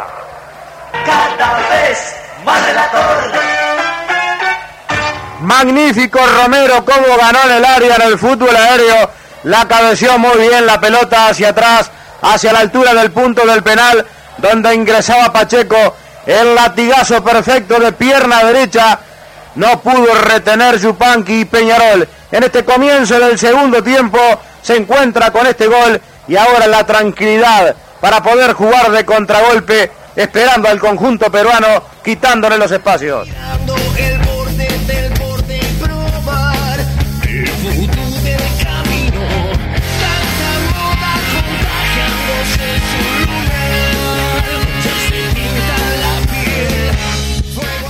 [1.06, 3.32] Cada vez más relator.
[5.41, 9.12] Magnífico Romero, cómo ganó en el área en el fútbol aéreo.
[9.43, 11.91] La cabeció muy bien la pelota hacia atrás,
[12.23, 14.04] hacia la altura del punto del penal,
[14.39, 15.95] donde ingresaba Pacheco.
[16.25, 18.99] El latigazo perfecto de pierna derecha.
[19.55, 22.07] No pudo retener Yupanqui y Peñarol.
[22.31, 24.19] En este comienzo del segundo tiempo
[24.61, 30.67] se encuentra con este gol y ahora la tranquilidad para poder jugar de contragolpe, esperando
[30.67, 33.29] al conjunto peruano, quitándole los espacios.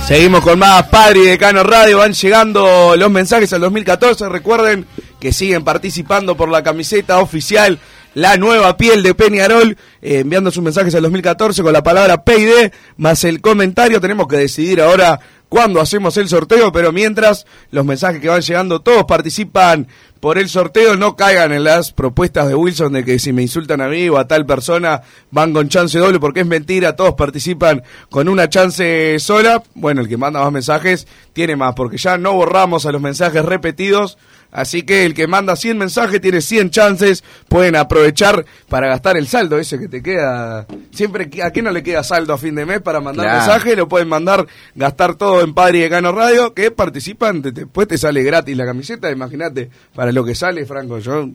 [0.06, 1.98] Seguimos con más Padre y Decano Radio.
[1.98, 4.28] Van llegando los mensajes al 2014.
[4.28, 4.86] Recuerden
[5.18, 7.80] que siguen participando por la camiseta oficial
[8.14, 9.76] La Nueva Piel de Peñarol.
[10.00, 14.00] eh, enviando sus mensajes al 2014 con la palabra PID más el comentario.
[14.00, 16.72] Tenemos que decidir ahora cuándo hacemos el sorteo.
[16.72, 19.88] Pero mientras los mensajes que van llegando, todos participan
[20.20, 20.96] por el sorteo.
[20.96, 24.18] No caigan en las propuestas de Wilson de que si me insultan a mí o
[24.18, 26.96] a tal persona van con chance doble porque es mentira.
[26.96, 29.62] Todos participan con una chance sola.
[29.74, 33.44] Bueno, el que manda más mensajes tiene más porque ya no borramos a los mensajes
[33.44, 34.18] repetidos.
[34.52, 37.22] Así que el que manda 100 mensajes tiene 100 chances.
[37.48, 40.66] Pueden aprovechar para gastar el saldo ese que te queda.
[40.92, 43.38] Siempre, ¿a qué no le queda saldo a fin de mes para mandar Claro.
[43.38, 43.76] mensaje?
[43.76, 46.54] Lo pueden mandar, gastar todo en Padre y Decano Radio.
[46.54, 49.10] Que participan, después te sale gratis la camiseta.
[49.10, 50.98] Imagínate, para lo que sale, Franco.
[51.00, 51.28] Yo,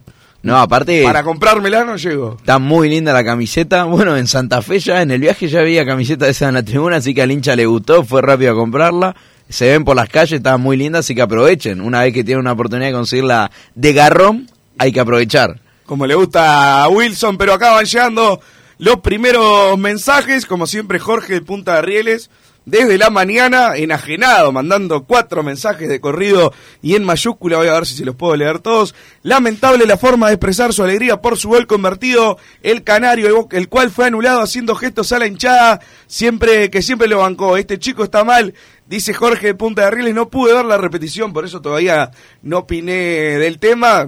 [0.44, 1.04] No, aparte.
[1.04, 2.38] para comprármela no llego.
[2.40, 3.84] Está muy linda la camiseta.
[3.84, 6.64] Bueno, en Santa Fe ya en el viaje ya había camiseta de esa en la
[6.64, 9.16] tribuna, así que al hincha le gustó, fue rápido a comprarla.
[9.52, 11.82] Se ven por las calles, está muy linda, así que aprovechen.
[11.82, 15.60] Una vez que tienen una oportunidad de conseguirla de garrón, hay que aprovechar.
[15.86, 18.40] como le gusta a Wilson, pero acá van llegando
[18.78, 22.30] los primeros mensajes, como siempre Jorge de Punta de Rieles,
[22.66, 27.88] desde la mañana, enajenado, mandando cuatro mensajes de corrido y en mayúscula, voy a ver
[27.88, 28.94] si se los puedo leer todos.
[29.24, 33.90] Lamentable la forma de expresar su alegría por su gol convertido, el canario, el cual
[33.90, 37.58] fue anulado haciendo gestos a la hinchada, siempre que siempre lo bancó.
[37.58, 38.54] Este chico está mal,
[38.92, 42.58] Dice Jorge de Punta de Rieles, no pude ver la repetición, por eso todavía no
[42.58, 42.94] opiné
[43.40, 44.00] del tema.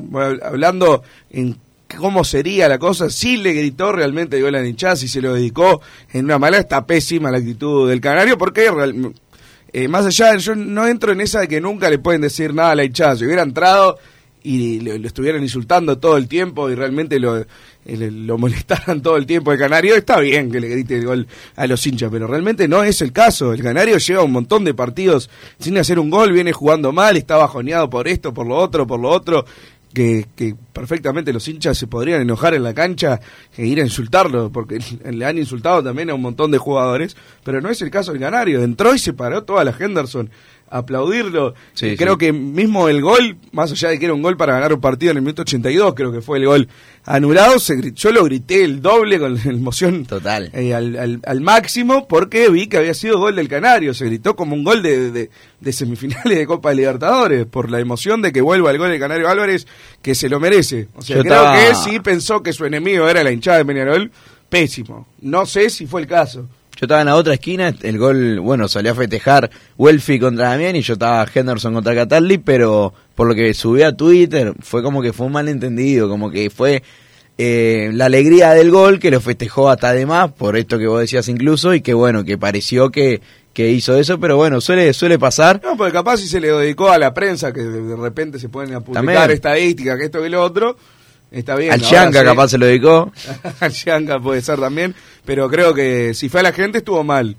[0.44, 1.56] Hablando en
[1.98, 5.80] cómo sería la cosa, sí le gritó realmente dio la hinchada, si se lo dedicó
[6.12, 8.70] en una mala, está pésima la actitud del canario, porque
[9.72, 12.72] eh, más allá, yo no entro en esa de que nunca le pueden decir nada
[12.72, 13.98] a la hinchada, si hubiera entrado
[14.44, 17.46] y lo, lo estuvieran insultando todo el tiempo y realmente lo, eh,
[17.86, 21.66] lo molestaran todo el tiempo el canario, está bien que le grite el gol a
[21.66, 23.54] los hinchas, pero realmente no es el caso.
[23.54, 25.30] El canario lleva un montón de partidos
[25.60, 29.00] sin hacer un gol, viene jugando mal, está bajoneado por esto, por lo otro, por
[29.00, 29.46] lo otro.
[29.94, 33.20] Que, que perfectamente los hinchas se podrían enojar en la cancha
[33.56, 34.80] e ir a insultarlo, porque
[35.12, 38.20] le han insultado también a un montón de jugadores, pero no es el caso del
[38.20, 38.64] Canario.
[38.64, 40.32] Entró y se paró toda la Henderson
[40.78, 41.54] aplaudirlo.
[41.74, 42.20] Sí, Y creo sí.
[42.20, 45.12] que mismo el gol, más allá de que era un gol para ganar un partido
[45.12, 46.68] en el minuto 82, creo que fue el gol
[47.06, 50.50] anulado, se yo lo grité el doble con la emoción Total.
[50.54, 54.36] eh, al, al- al máximo porque vi que había sido gol del Canario, se gritó
[54.36, 58.32] como un gol de, de- de semifinales de Copa de Libertadores, por la emoción de
[58.32, 59.68] que vuelva el gol del Canario Álvarez,
[60.02, 60.88] que se lo merece.
[60.96, 64.12] O sea, Yo creo que sí pensó que su enemigo era la hinchada de Peñarol,
[64.50, 65.08] pésimo.
[65.22, 66.48] No sé si fue el caso.
[66.84, 70.76] Yo estaba en la otra esquina, el gol, bueno, salió a festejar Welfi contra Damián
[70.76, 75.02] y yo estaba Henderson contra Cataldi, pero por lo que subí a Twitter fue como
[75.02, 76.84] que fue un malentendido, como que fue
[77.38, 81.30] eh, la alegría del gol que lo festejó hasta además, por esto que vos decías
[81.30, 83.22] incluso, y que bueno, que pareció que,
[83.54, 85.62] que hizo eso, pero bueno, suele, suele pasar.
[85.64, 88.50] No, porque capaz si se le dedicó a la prensa, que de repente se a
[88.50, 89.32] publicar También.
[89.32, 90.76] estadísticas, que esto que lo otro,
[91.34, 91.74] está bien.
[91.74, 91.94] Al sí.
[91.94, 93.12] capaz se lo dedicó.
[93.60, 97.36] Al Chanca puede ser también, pero creo que si fue a la gente estuvo mal.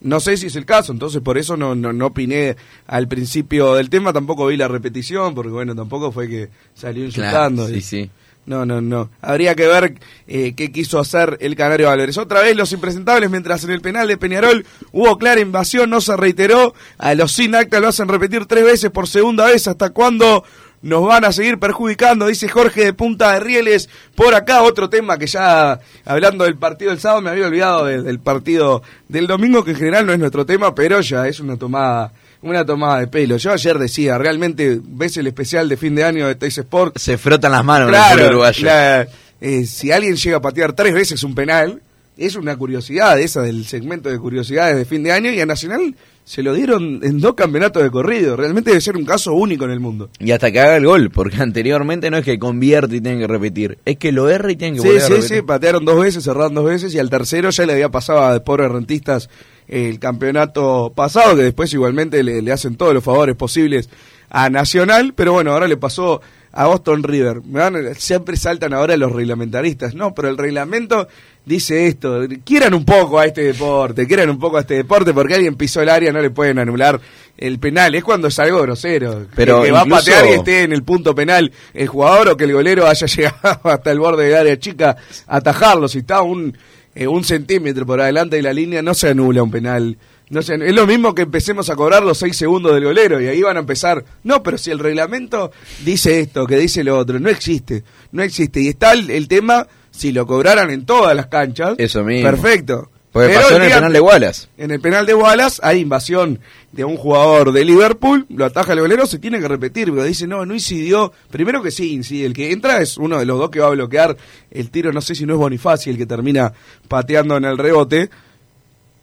[0.00, 3.74] No sé si es el caso, entonces por eso no, no, no opiné al principio
[3.74, 7.62] del tema, tampoco vi la repetición, porque bueno, tampoco fue que salió insultando.
[7.62, 8.10] Claro, sí, sí.
[8.46, 9.10] No, no, no.
[9.22, 9.94] Habría que ver
[10.26, 12.18] eh, qué quiso hacer el Canario Álvarez.
[12.18, 16.16] Otra vez los impresentables, mientras en el penal de Peñarol hubo clara invasión, no se
[16.16, 16.74] reiteró.
[16.98, 19.66] A los sin acta lo hacen repetir tres veces por segunda vez.
[19.66, 20.44] ¿Hasta cuándo
[20.84, 22.26] nos van a seguir perjudicando?
[22.26, 23.88] Dice Jorge de Punta de Rieles.
[24.14, 28.04] Por acá otro tema que ya, hablando del partido del sábado, me había olvidado del,
[28.04, 31.56] del partido del domingo, que en general no es nuestro tema, pero ya es una
[31.56, 33.38] tomada una tomada de pelo.
[33.38, 36.98] Yo ayer decía, realmente ves el especial de fin de año de Teis Sport.
[36.98, 38.66] Se frotan las manos el Claro, fútbol uruguayo.
[38.66, 39.08] la-
[39.40, 41.80] eh, si alguien llega a patear tres veces un penal,
[42.18, 45.94] es una curiosidad esa del segmento de curiosidades de fin de año y a Nacional
[46.24, 48.34] se lo dieron en dos campeonatos de corrido.
[48.36, 50.08] Realmente debe ser un caso único en el mundo.
[50.18, 53.26] Y hasta que haga el gol, porque anteriormente no es que convierte y tiene que
[53.26, 55.36] repetir, es que lo erra y tiene que Sí, volver a sí, repetir.
[55.36, 58.42] sí, patearon dos veces, cerraron dos veces y al tercero ya le había pasado a
[58.42, 59.28] pobres rentistas
[59.68, 63.88] el campeonato pasado, que después igualmente le, le hacen todos los favores posibles
[64.30, 66.20] a Nacional, pero bueno, ahora le pasó
[66.56, 67.42] a Boston River.
[67.44, 71.08] Me van- siempre saltan ahora los reglamentaristas, no, pero el reglamento
[71.44, 75.34] dice esto, quieran un poco a este deporte, quieran un poco a este deporte, porque
[75.34, 77.00] alguien pisó el área, no le pueden anular
[77.36, 80.72] el penal, es cuando es algo grosero, Pero que va a patear y esté en
[80.72, 84.36] el punto penal el jugador o que el golero haya llegado hasta el borde del
[84.36, 85.88] área chica a atajarlo.
[85.88, 86.56] Si está un,
[86.94, 89.98] eh, un centímetro por adelante de la línea, no se anula un penal.
[90.30, 93.26] No se, es lo mismo que empecemos a cobrar los seis segundos del golero y
[93.28, 94.04] ahí van a empezar.
[94.22, 95.52] No, pero si el reglamento
[95.84, 98.60] dice esto, que dice lo otro, no existe, no existe.
[98.60, 102.28] Y está el, el tema, si lo cobraran en todas las canchas, Eso mismo.
[102.30, 102.90] perfecto.
[103.12, 104.48] Porque Pero pasó en el penal de Wallace.
[104.58, 106.40] En el penal de Wallace hay invasión
[106.72, 110.26] de un jugador de Liverpool, lo ataja el golero, se tiene que repetir, pero dice,
[110.26, 111.12] no, no incidió.
[111.30, 112.26] Primero que sí, incide.
[112.26, 114.16] El que entra es uno de los dos que va a bloquear
[114.50, 116.52] el tiro, no sé si no es Bonifaci el que termina
[116.88, 118.10] pateando en el rebote,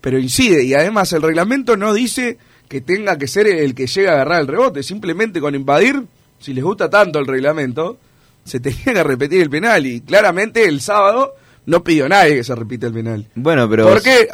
[0.02, 0.64] pero incide.
[0.64, 2.38] Y además el reglamento no dice
[2.68, 6.04] que tenga que ser el que llegue a agarrar el rebote, simplemente con invadir,
[6.40, 7.98] si les gusta tanto el reglamento,
[8.44, 9.86] se tenía que repetir el penal.
[9.86, 11.36] Y claramente el sábado
[11.66, 13.28] no pidió nadie que se repita el penal.
[13.36, 13.88] Bueno, pero...
[13.88, 14.28] Porque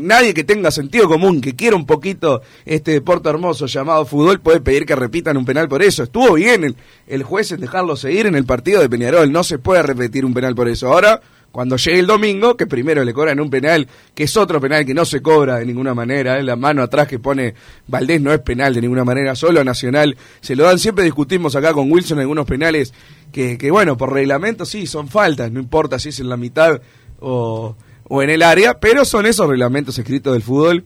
[0.00, 4.60] nadie que tenga sentido común, que quiera un poquito este deporte hermoso llamado fútbol, puede
[4.60, 6.02] pedir que repitan un penal por eso.
[6.02, 9.30] Estuvo bien el, el juez en dejarlo seguir en el partido de Peñarol.
[9.30, 10.88] No se puede repetir un penal por eso.
[10.88, 11.20] Ahora,
[11.52, 14.94] cuando llegue el domingo, que primero le cobran un penal, que es otro penal que
[14.94, 16.42] no se cobra de ninguna manera, ¿eh?
[16.42, 17.54] la mano atrás que pone
[17.86, 20.78] Valdés no es penal de ninguna manera, solo a Nacional se lo dan.
[20.78, 22.94] Siempre discutimos acá con Wilson algunos penales
[23.30, 26.80] que, que bueno, por reglamento sí, son faltas, no importa si es en la mitad
[27.20, 27.76] o,
[28.08, 30.84] o en el área, pero son esos reglamentos escritos del fútbol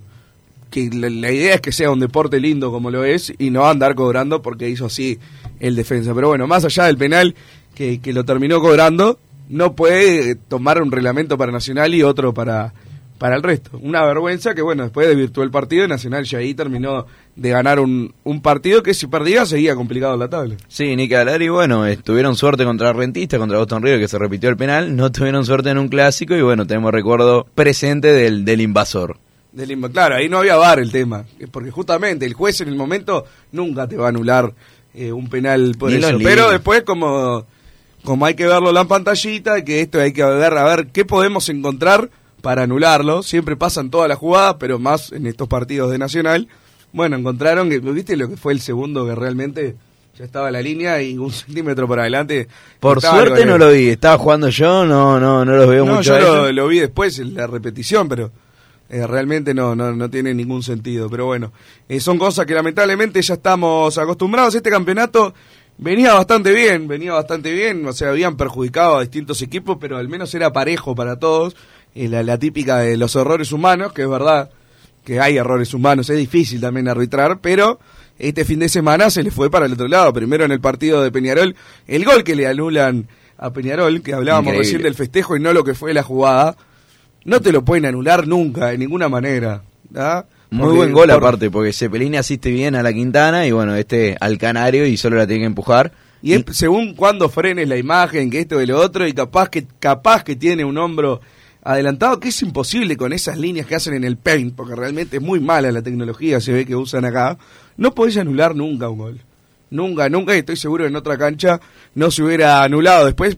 [0.71, 3.69] que la, la idea es que sea un deporte lindo como lo es y no
[3.69, 5.21] andar cobrando porque hizo así
[5.61, 6.13] el defensa.
[6.13, 7.37] Pero bueno, más allá del penal
[7.75, 12.73] que, que lo terminó cobrando, no puede tomar un reglamento para Nacional y otro para,
[13.19, 13.79] para el resto.
[13.83, 17.81] Una vergüenza que bueno, después desvirtuó el partido y Nacional ya ahí terminó de ganar
[17.81, 20.57] un, un partido que si perdía seguía complicado la tabla.
[20.69, 24.49] Sí, Nick Alari, bueno, eh, tuvieron suerte contra Rentista, contra Boston River, que se repitió
[24.49, 24.97] el penal.
[24.97, 29.19] No tuvieron suerte en un clásico y bueno, tenemos recuerdo presente del, del invasor.
[29.53, 32.75] Del inv- claro, ahí no había VAR el tema, porque justamente el juez en el
[32.77, 34.53] momento nunca te va a anular
[34.93, 36.19] eh, un penal por Ni eso.
[36.23, 37.47] Pero después como,
[38.07, 41.05] como hay que verlo en la pantallita, que esto hay que ver a ver qué
[41.05, 42.09] podemos encontrar
[42.41, 43.25] para anularlo.
[43.25, 46.47] Siempre pasan todas las jugadas, pero más en estos partidos de Nacional.
[46.93, 49.75] Bueno, encontraron que, ¿viste lo que fue el segundo que realmente
[50.17, 52.47] ya estaba la línea y un centímetro por adelante?
[52.79, 56.17] Por suerte no lo vi, estaba jugando yo, no, no, no los veo No, mucho.
[56.17, 58.31] yo a lo, vi después en la repetición, pero
[58.89, 61.11] eh, realmente no, no, no tiene ningún sentido.
[61.11, 61.51] Pero bueno,
[61.89, 64.55] eh, son cosas que lamentablemente ya estamos acostumbrados.
[64.55, 65.35] Este campeonato
[65.79, 67.87] venía bastante bien, venía bastante bien.
[67.87, 71.57] O sea, habían perjudicado a distintos equipos, pero al menos era parejo para todos.
[71.95, 74.51] Eh, la, la típica de los errores humanos, que es verdad
[75.05, 77.79] que hay errores humanos, es difícil también arbitrar, pero
[78.19, 80.13] este fin de semana se le fue para el otro lado.
[80.13, 81.55] Primero en el partido de Peñarol,
[81.87, 83.07] el gol que le anulan
[83.39, 84.65] a Peñarol, que hablábamos Increíble.
[84.65, 86.57] recién del festejo y no lo que fue la jugada,
[87.25, 89.63] no te lo pueden anular nunca, de ninguna manera.
[89.91, 90.27] ¿da?
[90.51, 93.75] Muy Porque- buen gol por- aparte, porque Cepelini asiste bien a la Quintana y bueno,
[93.75, 95.93] este al Canario y solo la tiene que empujar.
[96.23, 99.67] Y es según cuando frenes la imagen, que esto y lo otro, y capaz que,
[99.79, 101.21] capaz que tiene un hombro
[101.63, 105.23] adelantado, que es imposible con esas líneas que hacen en el paint, porque realmente es
[105.23, 107.37] muy mala la tecnología, se ve que usan acá,
[107.77, 109.21] no podés anular nunca un gol.
[109.71, 111.61] Nunca, nunca, y estoy seguro que en otra cancha
[111.97, 113.05] no se hubiera anulado.
[113.07, 113.37] Después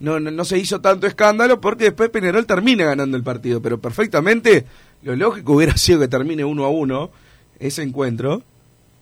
[0.00, 3.80] no, no, no se hizo tanto escándalo porque después Peñarol termina ganando el partido, pero
[3.80, 4.66] perfectamente
[5.02, 7.10] lo lógico hubiera sido que termine uno a uno
[7.58, 8.42] ese encuentro.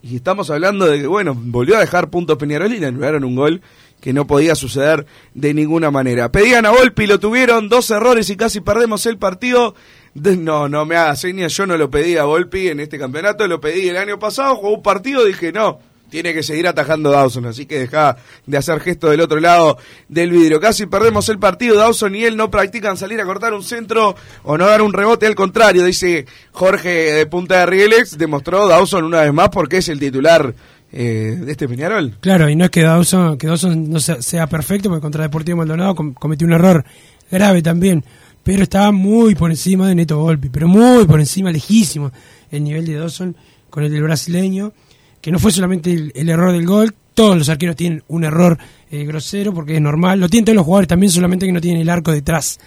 [0.02, 3.36] Y estamos hablando de que, bueno, volvió a dejar puntos Peñarol y le anularon un
[3.36, 3.60] gol
[4.00, 6.32] que no podía suceder de ninguna manera.
[6.32, 9.74] Pedían a Volpi, lo tuvieron, dos errores y casi perdemos el partido.
[10.14, 13.60] No, no me haga señas, yo no lo pedí a Volpi en este campeonato, lo
[13.60, 15.78] pedí el año pasado, jugó un partido, dije no,
[16.10, 20.30] tiene que seguir atajando Dawson, así que deja de hacer gesto del otro lado del
[20.30, 20.60] vidrio.
[20.60, 24.58] Casi perdemos el partido, Dawson y él no practican salir a cortar un centro o
[24.58, 29.22] no dar un rebote, al contrario, dice Jorge de Punta de Rielex, demostró Dawson una
[29.22, 30.54] vez más porque es el titular
[30.92, 32.16] eh, de este Peñarol.
[32.20, 35.58] Claro, y no es que Dawson, que Dawson no sea, sea perfecto, porque contra Deportivo
[35.58, 36.84] Maldonado com- cometió un error
[37.30, 38.04] grave también,
[38.42, 42.10] pero estaba muy por encima de Neto Volpi, pero muy por encima, lejísimo,
[42.50, 43.36] el nivel de Dawson
[43.68, 44.72] con el del brasileño,
[45.20, 48.58] que no fue solamente el, error del gol, todos los arqueros tienen un error
[48.90, 51.82] eh, grosero, porque es normal, lo tienen todos los jugadores también, solamente que no tienen
[51.82, 52.58] el arco detrás,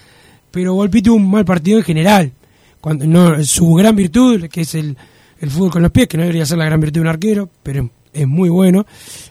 [0.51, 2.31] pero Volpi un mal partido en general,
[2.79, 4.95] cuando no su gran virtud, que es el,
[5.39, 7.49] el fútbol con los pies, que no debería ser la gran virtud de un arquero,
[7.63, 8.85] pero es muy bueno.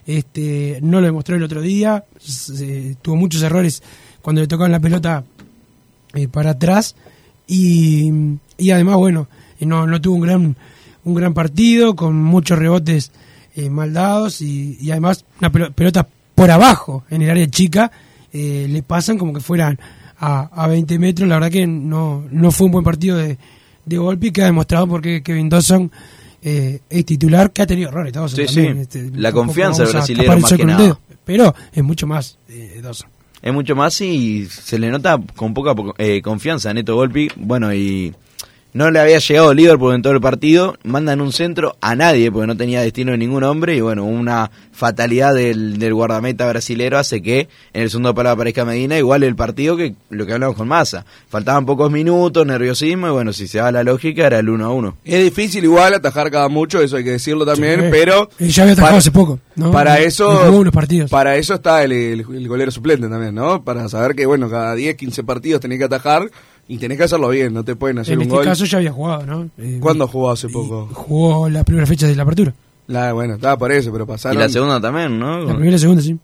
[0.07, 3.83] Este, no lo demostró el otro día, se- tuvo muchos errores
[4.21, 5.25] cuando le tocaban la pelota
[6.15, 6.97] eh, para atrás
[7.47, 8.11] y,
[8.59, 9.29] y además, bueno,
[9.61, 10.57] no, no tuvo un gran,
[11.05, 13.13] un gran partido con muchos rebotes
[13.57, 17.91] eh, mal dados y, y además una pelo- pelota por abajo en el área chica
[18.33, 19.79] eh, le pasan como que fueran
[20.19, 21.29] a, a 20 metros.
[21.29, 23.37] La verdad que no, no fue un buen partido de,
[23.85, 25.91] de Volpi que ha demostrado porque Kevin Dawson
[26.43, 28.13] eh, es titular, que ha tenido errores.
[28.13, 28.81] Dawson Sí, también, sí.
[28.99, 30.83] este, La confianza del el más que nada.
[30.83, 33.09] dedo, pero es mucho más eh, Dawson.
[33.43, 37.29] Es mucho más y se le nota con poca po- eh, confianza a Neto Golpi.
[37.37, 38.15] Bueno, y
[38.75, 42.47] no le había llegado Liverpool en todo el partido, mandan un centro a nadie porque
[42.47, 47.21] no tenía destino de ningún hombre y bueno, una fatalidad del, del guardameta brasilero hace
[47.23, 50.67] que en el segundo palo aparezca Medina, igual el partido que lo que hablamos con
[50.69, 51.05] Massa.
[51.29, 54.71] Faltaban pocos minutos, nerviosismo y bueno, si se va la lógica era el 1 a
[54.73, 54.97] 1.
[55.05, 57.87] Es difícil igual atajar cada mucho, eso hay que decirlo también, Sí.
[57.91, 59.71] pero Y ya había atajado para- hace poco, ¿no?
[59.71, 61.11] Para eso unos partidos.
[61.11, 63.63] para eso está el, el- el golero suplente también, ¿no?
[63.63, 66.31] Para saber que bueno, cada 10, 15 partidos tenés que atajar
[66.69, 68.45] y tenés que hacerlo bien, no te pueden hacer En un este gol.
[68.45, 69.51] caso ya había jugado, ¿no?
[69.59, 70.89] Eh, ¿Cuándo jugó hace poco?
[70.93, 72.55] Jugó la primera fecha de la apertura.
[72.87, 75.41] La, bueno, estaba por eso, pero Y pasaron la segunda también, ¿no?
[75.41, 76.17] La primera y la segunda, sí.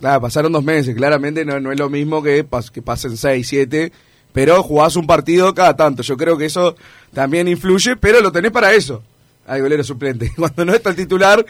[0.00, 3.48] Claro, pasaron dos meses, claramente no, no es lo mismo que, pas- que pasen seis,
[3.48, 3.92] siete,
[4.32, 6.02] pero jugás un partido cada tanto.
[6.02, 6.76] Yo creo que eso
[7.14, 9.02] también influye, pero lo tenés para eso,
[9.46, 10.30] al golero suplente.
[10.36, 11.44] Cuando no está el titular,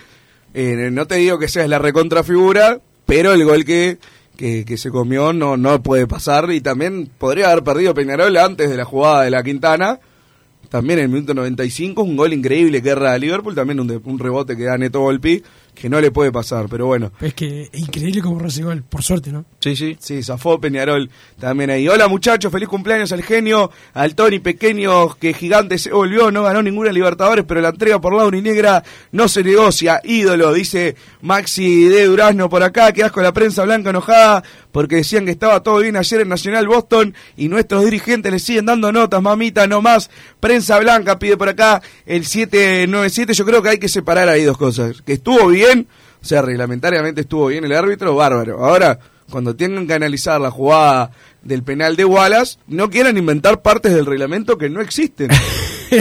[0.55, 3.99] eh, no te digo que seas la recontrafigura, pero el gol que,
[4.37, 8.70] que, que se comió no, no puede pasar y también podría haber perdido Peñarol antes
[8.70, 9.99] de la jugada de la Quintana.
[10.68, 14.57] También en el minuto 95, un gol increíble que erra Liverpool, también un, un rebote
[14.57, 15.43] que da Neto Volpi,
[15.77, 17.12] que no le puede pasar, pero bueno.
[17.20, 19.45] Es que increíble como ese gol, por suerte, ¿no?
[19.61, 19.97] Sí, sí.
[20.01, 21.87] Sí, zafó Peñarol también ahí.
[21.87, 26.62] Hola muchachos, feliz cumpleaños al genio, al Tony pequeño que gigante se volvió, no ganó
[26.62, 30.01] ninguna Libertadores, pero la entrega por y Negra no se negocia.
[30.03, 34.43] Ídolo, dice Maxi de Durazno por acá, que asco la prensa blanca enojada
[34.77, 38.66] porque decían que estaba todo bien ayer en Nacional Boston y nuestros dirigentes le siguen
[38.66, 40.11] dando notas, mamita, no más.
[40.39, 43.33] Prensa blanca pide por acá el 797.
[43.33, 45.01] Yo creo que hay que separar ahí dos cosas.
[45.01, 48.64] Que estuvo bien, o sea, reglamentariamente estuvo bien el árbitro, bárbaro.
[48.64, 48.99] Ahora,
[49.31, 51.11] cuando tengan que analizar la jugada
[51.43, 55.31] del penal de Wallace, no quieran inventar partes del reglamento que no existen.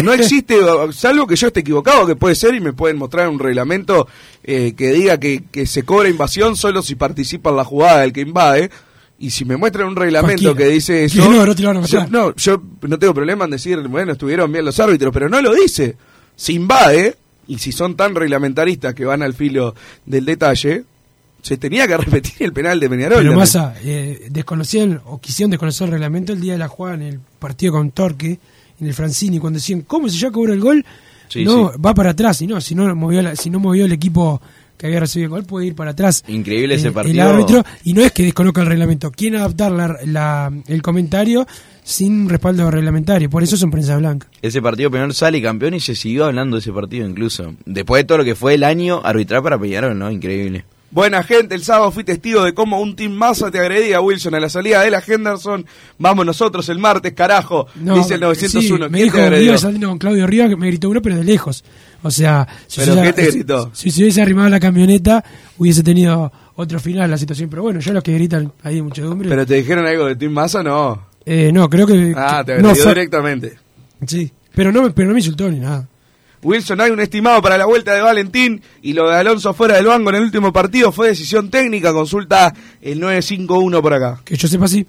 [0.04, 0.58] No existe,
[0.94, 4.08] salvo que yo esté equivocado, que puede ser, y me pueden mostrar un reglamento
[4.44, 8.12] eh, que diga que, que se cobra invasión solo si participa en la jugada del
[8.12, 8.72] que invade.
[9.20, 10.58] Y si me muestran un reglamento Cualquiera.
[10.58, 13.46] que dice eso, no, no te lo van a yo, no, yo no tengo problema
[13.46, 15.96] en decir, bueno, estuvieron bien los árbitros, pero no lo dice.
[16.36, 17.16] Si invade,
[17.48, 19.76] y si son tan reglamentaristas que van al filo
[20.06, 20.84] del detalle,
[21.42, 23.20] se tenía que repetir el penal de Peñarol.
[23.24, 23.36] Pero.
[23.36, 27.20] Massa, eh, desconocían o quisieron desconocer el reglamento el día de la jugada en el
[27.40, 28.40] partido con Torque,
[28.80, 30.86] en el Francini, cuando decían, ¿cómo si ya cobró el gol?
[31.28, 31.80] Sí, no, sí.
[31.84, 34.42] va para atrás, y no, si no movió, la- si no movió el equipo
[34.78, 36.24] que había recibido el gol, puede ir para atrás.
[36.28, 37.14] Increíble ese Eh, partido.
[37.16, 41.48] El árbitro, y no es que desconozca el reglamento, quieren adaptar la- la- el comentario
[41.84, 44.28] sin respaldo reglamentario, por eso son prensa blanca.
[44.42, 47.54] Ese partido Peñarol sale campeón y se siguió hablando de ese partido incluso.
[47.66, 50.10] Después de todo lo que fue el año arbitrar para Peñarol, ¿no?
[50.12, 50.66] Increíble.
[50.96, 54.40] Buena gente, el sábado fui testigo de cómo un team masa te agredía, Wilson, a
[54.40, 55.66] la salida de la Henderson.
[56.00, 58.62] Vamos nosotros el martes, carajo, No, dice el 901.
[58.62, 61.18] sí, me ¿Quién dijo, te iba saliendo con Claudio Rivas, que me gritó uno, pero
[61.18, 61.66] de lejos.
[62.02, 63.72] O sea, si ¿Pero se qué te gritó?
[63.74, 65.22] Si, si hubiese arrimado la camioneta,
[65.58, 67.50] hubiese tenido otro final la situación.
[67.50, 69.28] Pero bueno, yo los que gritan ahí de muchedumbre.
[69.28, 70.64] ¿Pero te dijeron algo de team masa?
[70.64, 71.08] No.
[71.26, 72.14] eh, no, creo que.
[72.16, 73.58] Ah, te agredió no directamente.
[74.08, 75.90] Sí, pero no, me- pero no me insultó ni nada.
[76.46, 79.88] Wilson, hay un estimado para la vuelta de Valentín y lo de Alonso fuera del
[79.88, 81.92] banco en el último partido fue decisión técnica.
[81.92, 84.22] Consulta el 951 por acá.
[84.24, 84.86] Que yo sepa así.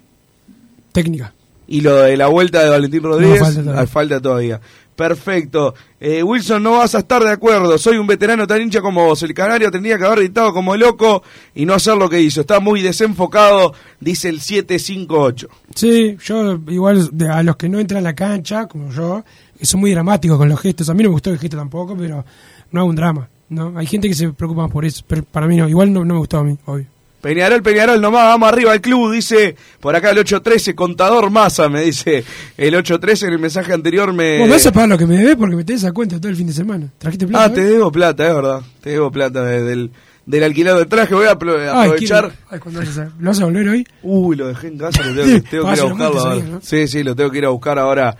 [0.91, 1.33] Técnica.
[1.67, 3.87] Y lo de la vuelta de Valentín Rodríguez, No, falta todavía.
[3.87, 4.61] falta todavía.
[4.95, 5.75] Perfecto.
[5.99, 7.77] Eh, Wilson, no vas a estar de acuerdo.
[7.77, 9.21] Soy un veterano tan hincha como vos.
[9.21, 11.21] El canario tendría que haber gritado como loco
[11.53, 12.41] y no hacer lo que hizo.
[12.41, 15.49] Está muy desenfocado, dice el 758.
[15.75, 19.23] Sí, yo igual de- a los que no entran a la cancha, como yo,
[19.61, 20.89] son muy dramáticos con los gestos.
[20.89, 22.23] A mí no me gustó el gesto tampoco, pero
[22.71, 23.27] no hago un drama.
[23.49, 23.73] ¿no?
[23.77, 25.67] Hay gente que se preocupa más por eso, pero para mí no.
[25.69, 26.85] Igual no, no me gustó a mí, obvio.
[27.21, 31.81] Peñarol, Peñarol, nomás vamos arriba al club, dice por acá el 813, contador masa, me
[31.81, 32.23] dice
[32.55, 34.37] el 813 en el mensaje anterior me...
[34.39, 36.35] Vos vas a pagar lo que me debes porque me tenés a cuenta todo el
[36.37, 36.87] fin de semana.
[36.99, 37.45] ¿Trajiste plata?
[37.45, 37.67] Ah, te hoy?
[37.71, 39.91] debo plata, es verdad, te debo plata de- del,
[40.27, 42.31] del alquilado de traje, voy a Ay, aprovechar...
[42.51, 43.87] ay, a- ¿Lo vas a volver hoy?
[44.03, 46.59] Uy, lo dejé en casa, lo tengo, tengo que ir a buscarlo ahora.
[46.61, 48.15] Sí, sí, lo tengo que ir a buscar ahora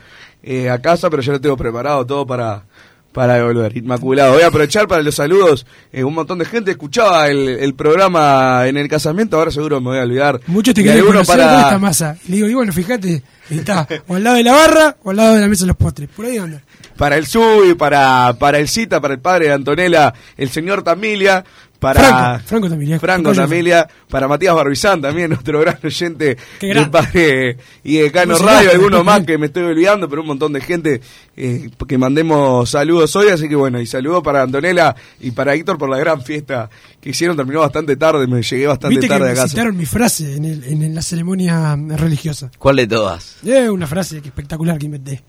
[0.47, 2.63] eh, a casa, pero ya lo tengo preparado todo para,
[3.11, 3.75] para devolver.
[3.75, 4.33] Inmaculado.
[4.33, 5.65] Voy a aprovechar para los saludos.
[5.91, 9.87] Eh, un montón de gente escuchaba el, el programa en el casamiento, ahora seguro me
[9.89, 10.39] voy a olvidar.
[10.47, 12.17] Muchos te quieren conocer para- con esta masa.
[12.27, 15.35] Le digo, y bueno, fíjate, está o al lado de la barra o al lado
[15.35, 16.09] de la mesa de los postres.
[16.09, 16.61] Por ahí anda.
[16.97, 21.43] para el Subi, para, para el Cita, para el padre de Antonella, el señor Tamilia,
[21.79, 22.99] para Franco, Franco también.
[22.99, 26.91] Franco Tamilia, para Matías Barbizán también, nuestro gran oyente Qué del grande.
[26.91, 30.53] padre y de Cano Radio, algunos no más que me estoy olvidando, pero un montón
[30.53, 31.01] de gente
[31.35, 35.77] eh, que mandemos saludos hoy, así que bueno, y saludos para Antonella y para Héctor
[35.77, 36.69] por la gran fiesta
[36.99, 39.47] que hicieron, terminó bastante tarde, me llegué bastante Viste que tarde a me casa.
[39.49, 42.49] citaron mi frase en, el- en la ceremonia religiosa.
[42.57, 43.37] ¿Cuál de todas?
[43.45, 45.23] Es una frase que espectacular que inventé.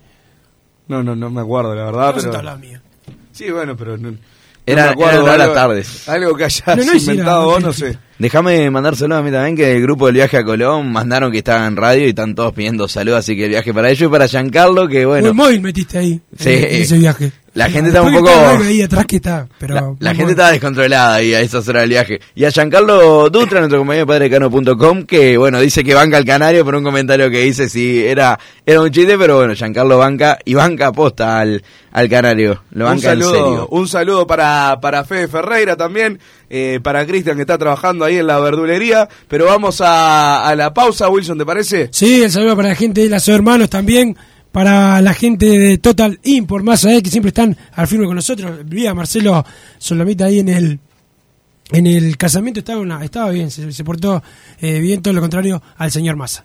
[0.89, 2.57] No, no, no me acuerdo, la verdad, No pero...
[2.59, 2.81] mía.
[3.33, 4.17] Sí, bueno, pero no-
[4.73, 6.09] Era, me acuerdo, horas algo- tardes.
[6.09, 7.99] Algo que hayas No, no, inventado era- vos, no sé.
[8.19, 11.67] Déjame mandárselo a mí también, que el grupo del viaje a Colón mandaron que estaba
[11.67, 14.27] en radio y están todos pidiendo saludos, así que el viaje para ellos y para
[14.27, 16.21] Giancarlo, que bueno, Un móvil metiste ahí.
[16.37, 16.51] Sí.
[16.51, 17.31] En, en ese viaje.
[17.59, 18.31] La gente está un poco...
[18.31, 19.49] ahí atrás que está.
[19.59, 22.21] Pero La, gente estaba descontrolada ahí a esas horas del viaje.
[22.37, 26.65] Y a Giancarlo Dutra, nuestro compañero de padrecano.com, que bueno, dice que banca al canario
[26.65, 30.55] por un comentario que dice si era, era un chiste, pero bueno, Giancarlo banca y
[30.55, 32.63] banca aposta al, al canario.
[32.71, 33.69] Lo un banca en saludo, serio.
[33.73, 38.29] un saludo para, para Fede Ferreira también, eh, para Cristian que está trabajando ahí en
[38.29, 39.09] la verdulería.
[39.27, 41.89] Pero vamos a, a la pausa, Wilson, ¿te parece?
[41.91, 44.17] Sí, el saludo para la gente de las hermanos también.
[44.53, 48.61] Para la gente de Total Import, más allá que siempre están al firme con nosotros.
[48.67, 49.45] Vi a Marcelo
[49.79, 50.79] Solamita ahí en el
[51.71, 54.23] en el casamiento, estaba, una- estaba bien, se, se portó
[54.61, 56.45] eh, bien, todo lo contrario al señor Massa.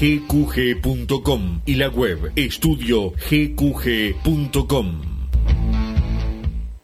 [0.00, 5.09] gqg.com y la web estudio gqg.com.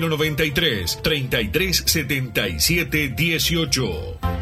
[0.00, 4.41] 093 3377 18.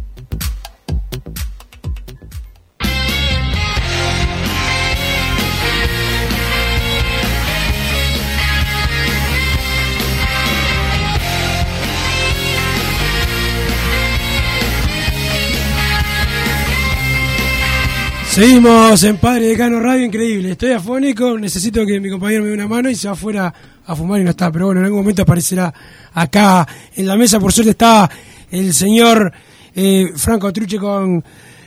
[18.31, 20.51] Seguimos en Padre Decano Radio, increíble.
[20.51, 23.53] Estoy afónico, necesito que mi compañero me dé una mano y se va afuera
[23.85, 24.49] a fumar y no está.
[24.49, 25.73] Pero bueno, en algún momento aparecerá
[26.13, 26.65] acá
[26.95, 27.41] en la mesa.
[27.41, 28.09] Por suerte está
[28.49, 29.33] el señor
[29.75, 31.21] eh, Franco Truche con,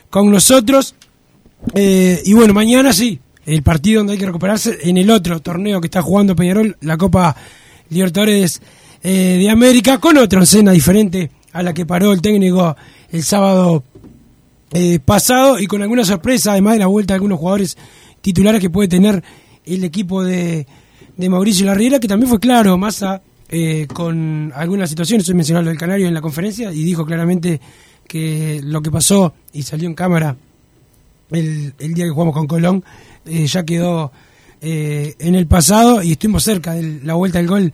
[0.09, 0.95] con nosotros.
[1.75, 5.83] Eh, y bueno, mañana sí, el partido donde hay que recuperarse en el otro torneo
[5.83, 7.37] que está jugando Peñarol, la Copa
[7.91, 8.62] Libertadores
[9.03, 12.75] eh, de América, con otra escena diferente a la que paró el técnico
[13.12, 13.85] el sábado
[14.75, 17.77] eh, pasado y con alguna sorpresa, además de la vuelta de algunos jugadores
[18.20, 19.22] titulares que puede tener
[19.64, 20.66] el equipo de,
[21.16, 25.79] de Mauricio Larriera, que también fue claro, Massa, eh, con algunas situaciones, estoy mencionando el
[25.79, 27.61] Canario en la conferencia, y dijo claramente
[28.07, 30.37] que lo que pasó y salió en cámara
[31.31, 32.85] el, el día que jugamos con Colón
[33.25, 34.12] eh, ya quedó
[34.61, 37.72] eh, en el pasado y estuvimos cerca de la vuelta del gol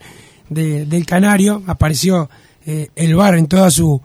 [0.49, 2.29] de- del Canario, apareció
[2.65, 4.01] eh, el VAR en toda su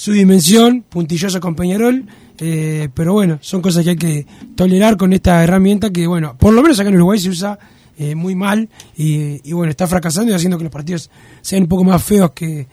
[0.00, 2.06] su dimensión, puntilloso con Peñarol,
[2.38, 4.26] eh, pero bueno, son cosas que hay que
[4.56, 7.58] tolerar con esta herramienta que, bueno, por lo menos acá en Uruguay se usa
[7.98, 11.10] eh, muy mal y, bueno, está fracasando y haciendo que los partidos
[11.42, 12.66] sean un poco más feos que,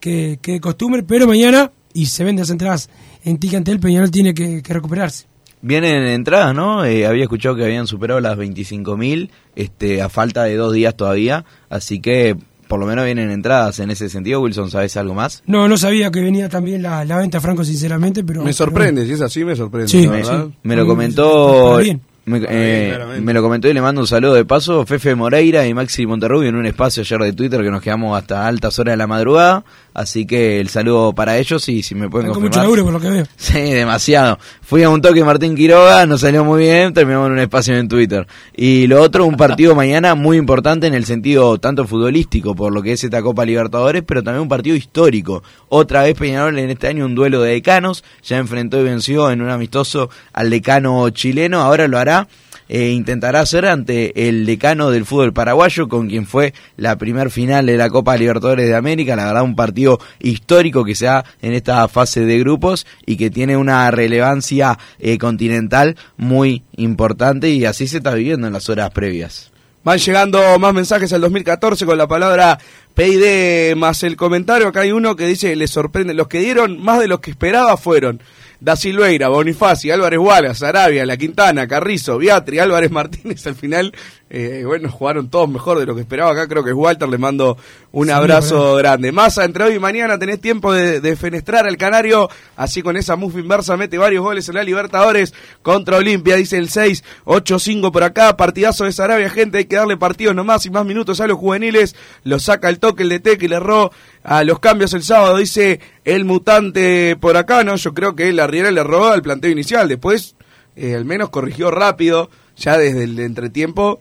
[0.00, 2.90] que, de costumbre, pero mañana, y se venden las entradas
[3.24, 5.26] en Ticantel, Peñarol tiene que, que recuperarse.
[5.62, 6.84] Vienen entradas, ¿no?
[6.84, 11.44] Eh, había escuchado que habían superado las 25.000 este, a falta de dos días todavía,
[11.70, 12.36] así que
[12.68, 14.40] por lo menos vienen entradas en ese sentido.
[14.40, 15.42] Wilson, ¿sabes algo más?
[15.46, 18.42] No, no sabía que venía también la, la venta, Franco, sinceramente, pero...
[18.42, 19.88] Me sorprende, si es así, me sorprende.
[19.88, 20.48] Sí, me- verdad.
[20.62, 21.76] Me lo comentó.
[21.78, 22.00] bien.
[22.28, 24.84] Me, eh, bien, me lo comentó y le mando un saludo de paso.
[24.84, 28.44] Fefe Moreira y Maxi Monterrubio en un espacio ayer de Twitter que nos quedamos hasta
[28.48, 29.64] altas horas de la madrugada.
[29.96, 32.64] Así que el saludo para ellos y si me pueden mucho confirmar.
[32.64, 33.24] laburo, por lo que veo.
[33.38, 34.38] Sí, demasiado.
[34.60, 37.88] Fui a un toque Martín Quiroga, nos salió muy bien, terminamos en un espacio en
[37.88, 38.26] Twitter.
[38.54, 42.82] Y lo otro, un partido mañana muy importante en el sentido tanto futbolístico, por lo
[42.82, 45.42] que es esta Copa Libertadores, pero también un partido histórico.
[45.70, 49.40] Otra vez Peñarol en este año un duelo de decanos, ya enfrentó y venció en
[49.40, 52.28] un amistoso al decano chileno, ahora lo hará.
[52.68, 57.66] Eh, intentará hacer ante el decano del fútbol paraguayo, con quien fue la primer final
[57.66, 59.16] de la Copa Libertadores de América.
[59.16, 63.30] La verdad, un partido histórico que se da en esta fase de grupos y que
[63.30, 68.90] tiene una relevancia eh, continental muy importante y así se está viviendo en las horas
[68.90, 69.52] previas.
[69.86, 72.58] Van llegando más mensajes al 2014 con la palabra
[72.94, 74.66] PID más el comentario.
[74.66, 77.76] Acá hay uno que dice, le sorprende, los que dieron más de los que esperaba
[77.76, 78.20] fueron
[78.66, 83.46] Da Silveira, Bonifaci, Álvarez Wallace, Arabia, La Quintana, Carrizo, Beatri, Álvarez Martínez.
[83.46, 83.92] Al final,
[84.28, 86.32] eh, bueno, jugaron todos mejor de lo que esperaba.
[86.32, 87.56] Acá creo que es Walter, le mando
[87.92, 88.74] un Sí, abrazo bueno.
[88.78, 89.12] grande.
[89.12, 92.28] Massa, entre hoy y mañana tenés tiempo de, de fenestrar al Canario.
[92.56, 96.68] Así con esa mufa inversa mete varios goles en la Libertadores contra Olimpia, dice el
[96.68, 98.36] 6, 8-5 por acá.
[98.36, 101.94] Partidazo de Sarabia, gente, hay que darle partidos nomás y más minutos a los juveniles.
[102.24, 103.92] Lo saca el toque el DT que le erró
[104.28, 107.62] a los cambios el sábado, dice el mutante por acá.
[107.62, 109.88] No, yo creo que la Riera le erró al planteo inicial.
[109.88, 110.34] Después,
[110.74, 114.00] eh, al menos corrigió rápido, ya desde el entretiempo.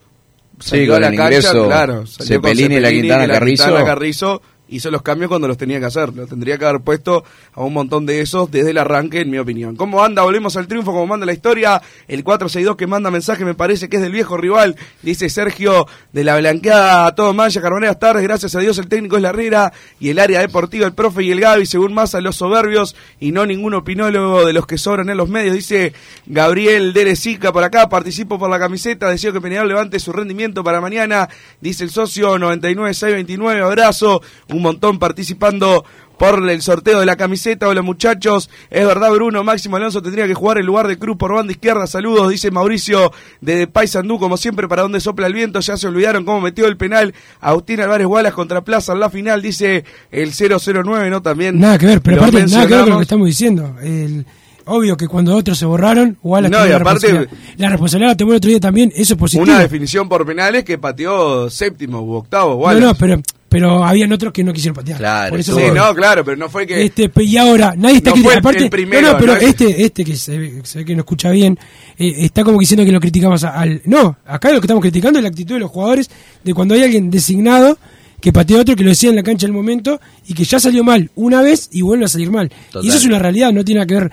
[0.59, 3.65] Sí, salió con a la el cancha, ingreso claro, salió con Cepelini, La Quintana, Carrizo.
[3.65, 6.13] Quintana, Carrizo, hizo los cambios cuando los tenía que hacer.
[6.13, 9.37] Lo tendría que haber puesto a un montón de esos desde el arranque, en mi
[9.37, 9.75] opinión.
[9.75, 10.23] ¿Cómo anda?
[10.23, 11.81] Volvemos al triunfo, como manda la historia.
[12.07, 16.23] El 462 que manda mensaje me parece que es del viejo rival, dice Sergio de
[16.23, 19.73] la blanqueada a todo Maya, Carboneras tardes, gracias a Dios el técnico es la Herrera
[19.99, 23.31] y el área deportiva, el profe y el Gaby, según más a los soberbios y
[23.31, 25.93] no ningún opinólogo de los que sobran en los medios, dice
[26.25, 30.81] Gabriel Deresica por acá, participo por la camiseta, deseo que Peñarol levante su rendimiento para
[30.81, 31.29] mañana,
[31.61, 35.85] dice el socio 99629, abrazo, un montón participando
[36.17, 37.67] por el sorteo de la camiseta.
[37.67, 41.33] Hola muchachos, es verdad Bruno, Máximo Alonso tendría que jugar en lugar de Cruz por
[41.33, 41.87] banda izquierda.
[41.87, 43.11] Saludos, dice Mauricio
[43.41, 45.59] de Paysandú, como siempre, para donde sopla el viento.
[45.59, 49.41] Ya se olvidaron cómo metió el penal Agustín Álvarez Wallace contra Plaza en la final,
[49.41, 51.21] dice el 009, ¿no?
[51.21, 51.59] También.
[51.59, 53.75] Nada que ver, pero aparte, nada que ver con lo que estamos diciendo.
[53.81, 54.25] El,
[54.67, 57.55] obvio que cuando otros se borraron, Wallace No, y la aparte- responsabilidad.
[57.57, 59.43] La responsabilidad la tomó el otro día también, eso es positivo.
[59.43, 62.85] Una definición por penales que pateó séptimo u octavo, no, Wallace.
[62.85, 63.21] no, pero,
[63.55, 64.97] pero habían otros que no quisieron patear.
[64.97, 66.83] Claro, Por eso sí, no, claro, pero no fue que.
[66.83, 68.31] Este, pe- y ahora, nadie está No fue criticando.
[68.33, 69.39] el- Aparte, el primero, no, no, pero ¿no?
[69.39, 71.57] este, este que se ve, se ve que no escucha bien,
[71.97, 73.81] eh, está como diciendo que lo criticamos a- al.
[73.85, 76.09] No, acá lo que estamos criticando es la actitud de los jugadores
[76.43, 77.77] de cuando hay alguien designado
[78.19, 80.43] que patea a otro que lo decía en la cancha en el momento y que
[80.43, 82.51] ya salió mal una vez y vuelve a salir mal.
[82.71, 82.83] Total.
[82.85, 84.11] Y eso es una realidad, no tiene nada que ver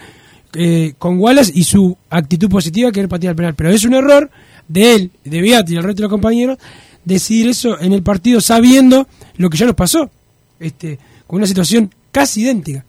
[0.55, 3.55] eh, con Wallace y su actitud positiva que querer patear el penal.
[3.57, 4.31] Pero es un error
[4.69, 6.59] de él, de Beati y del resto de los compañeros
[7.05, 9.09] decidir eso en el partido sabiendo
[9.43, 10.11] lo que ya nos pasó.
[10.59, 12.85] Este, con una situación casi idéntica.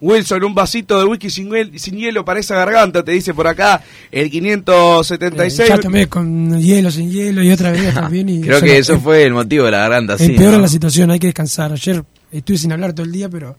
[0.00, 3.82] Wilson, un vasito de whisky sin, sin hielo para esa garganta, te dice por acá
[4.10, 5.68] el 576.
[5.68, 8.28] Ya tomé con hielo, sin hielo y otra vez también.
[8.28, 10.26] Y Creo que eso fue el motivo de la garganta, sí.
[10.26, 10.62] Empeora ¿no?
[10.62, 11.72] la situación, hay que descansar.
[11.72, 13.56] Ayer estuve sin hablar todo el día, pero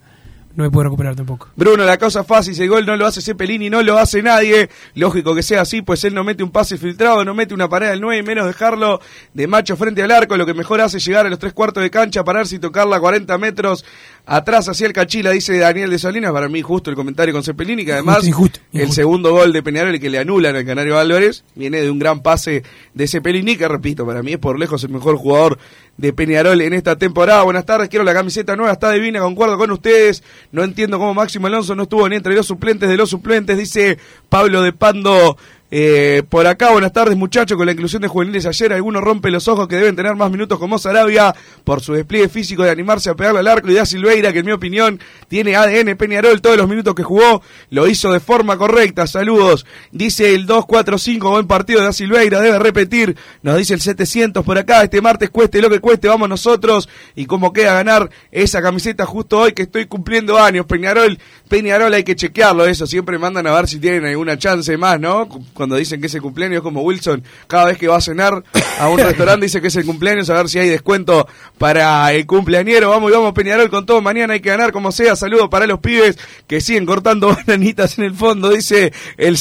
[0.55, 1.49] no me puedo recuperar tampoco.
[1.55, 4.69] Bruno, la cosa fácil, el gol no lo hace Cepelini, no lo hace nadie.
[4.95, 7.89] Lógico que sea así, pues él no mete un pase filtrado, no mete una pared
[7.89, 8.99] al 9 y menos dejarlo
[9.33, 10.37] de macho frente al arco.
[10.37, 12.97] Lo que mejor hace es llegar a los tres cuartos de cancha, pararse y tocarla
[12.97, 13.85] a 40 metros
[14.25, 16.31] atrás hacia el Cachila, dice Daniel de Salinas.
[16.31, 19.63] Para mí, justo el comentario con Cepelini, que además Injusto, injusto, el segundo gol de
[19.63, 22.63] Peñarol que le anulan al Canario Álvarez viene de un gran pase
[22.93, 25.57] de Cepelini, que repito, para mí es por lejos el mejor jugador
[25.97, 27.43] de Peñarol en esta temporada.
[27.43, 30.23] Buenas tardes, quiero la camiseta nueva, está divina, concuerdo con ustedes.
[30.51, 33.97] No entiendo cómo Máximo Alonso no estuvo ni entre los suplentes de los suplentes, dice
[34.29, 35.37] Pablo de Pando.
[35.73, 38.45] Eh, por acá, buenas tardes muchachos, con la inclusión de juveniles.
[38.45, 42.27] Ayer, algunos rompe los ojos que deben tener más minutos como Sarabia por su despliegue
[42.27, 44.99] físico de animarse a pegarle al arco y da Silveira, que en mi opinión
[45.29, 50.35] tiene ADN Peñarol, todos los minutos que jugó lo hizo de forma correcta, saludos, dice
[50.35, 54.83] el 245, buen partido de Da Silveira, debe repetir, nos dice el 700 por acá,
[54.83, 59.39] este martes cueste lo que cueste, vamos nosotros, y como queda ganar esa camiseta justo
[59.39, 61.17] hoy que estoy cumpliendo años, Peñarol,
[61.47, 65.29] Peñarol hay que chequearlo eso, siempre mandan a ver si tienen alguna chance más, ¿no?
[65.61, 68.43] Cuando dicen que es el cumpleaños, como Wilson, cada vez que va a cenar
[68.79, 71.27] a un restaurante dice que es el cumpleaños, a ver si hay descuento
[71.59, 75.15] para el cumpleañero, vamos y vamos Peñarol con todo, mañana hay que ganar como sea,
[75.15, 79.37] saludos para los pibes que siguen cortando bananitas en el fondo, dice el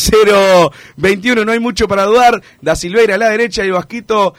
[0.99, 4.35] 021, no hay mucho para dudar, Da Silveira a la derecha y Vasquito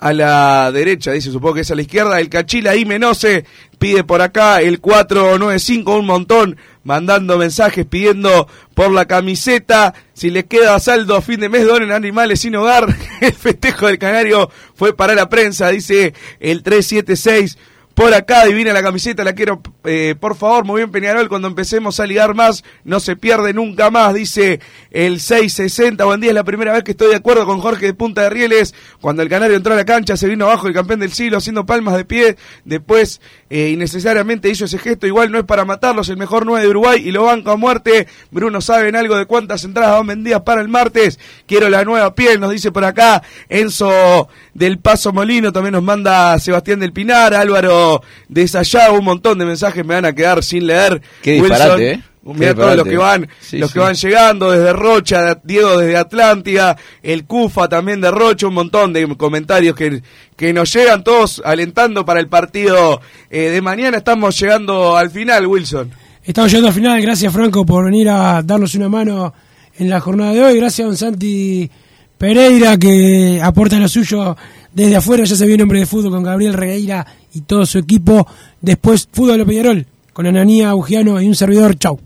[0.00, 3.44] a la derecha, dice, supongo que es a la izquierda, el Cachila y Menose
[3.78, 10.44] pide por acá el 495, un montón, mandando mensajes pidiendo por la camiseta, si les
[10.44, 14.94] queda saldo a fin de mes, donen animales sin hogar, el festejo del Canario fue
[14.94, 17.58] para la prensa, dice el 376.
[17.98, 21.98] Por acá, divina la camiseta, la quiero, eh, por favor, muy bien Peñarol, cuando empecemos
[21.98, 24.60] a ligar más, no se pierde nunca más, dice
[24.92, 27.94] el 660, buen día, es la primera vez que estoy de acuerdo con Jorge de
[27.94, 31.00] Punta de Rieles, cuando el Canario entró a la cancha, se vino abajo el campeón
[31.00, 33.20] del siglo haciendo palmas de pie, después
[33.50, 37.02] eh, innecesariamente hizo ese gesto, igual no es para matarlos, el mejor 9 de Uruguay
[37.04, 40.68] y lo banco a muerte, Bruno, ¿saben algo de cuántas entradas van vendidas para el
[40.68, 41.18] martes?
[41.48, 46.38] Quiero la nueva piel, nos dice por acá Enzo del Paso Molino, también nos manda
[46.38, 47.87] Sebastián del Pinar, Álvaro
[48.28, 51.00] de Sayago, un montón de mensajes me van a quedar sin leer.
[51.22, 52.02] Qué disparate, ¿eh?
[52.34, 53.74] Mira Qué todos los que van, Sí, los sí.
[53.74, 58.92] que van llegando desde Rocha, Diego desde Atlántida, el Cufa también de Rocha, un montón
[58.92, 60.02] de comentarios que,
[60.36, 63.96] que nos llegan todos alentando para el partido eh, de mañana.
[63.98, 65.90] Estamos llegando al final, Wilson.
[66.22, 67.00] Estamos llegando al final.
[67.00, 69.32] Gracias, Franco, por venir a darnos una mano
[69.78, 70.56] en la jornada de hoy.
[70.58, 71.70] Gracias a don Santi
[72.18, 74.36] Pereira, que aporta lo suyo
[74.72, 75.24] desde afuera.
[75.24, 78.26] Ya se viene hombre de fútbol con Gabriel Regueira y todo su equipo.
[78.60, 81.78] Después, Fútbol de Peñarol, con Ananía Bugiano y un servidor.
[81.78, 82.00] Chau.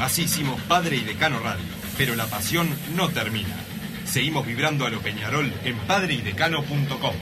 [0.00, 1.64] Así hicimos Padre y Decano Radio,
[1.98, 3.54] pero la pasión no termina.
[4.04, 7.14] Seguimos vibrando a lo Peñarol en padreidecano.com.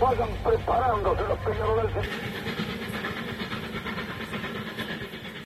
[0.00, 2.08] Vayan preparándose los peñaroles.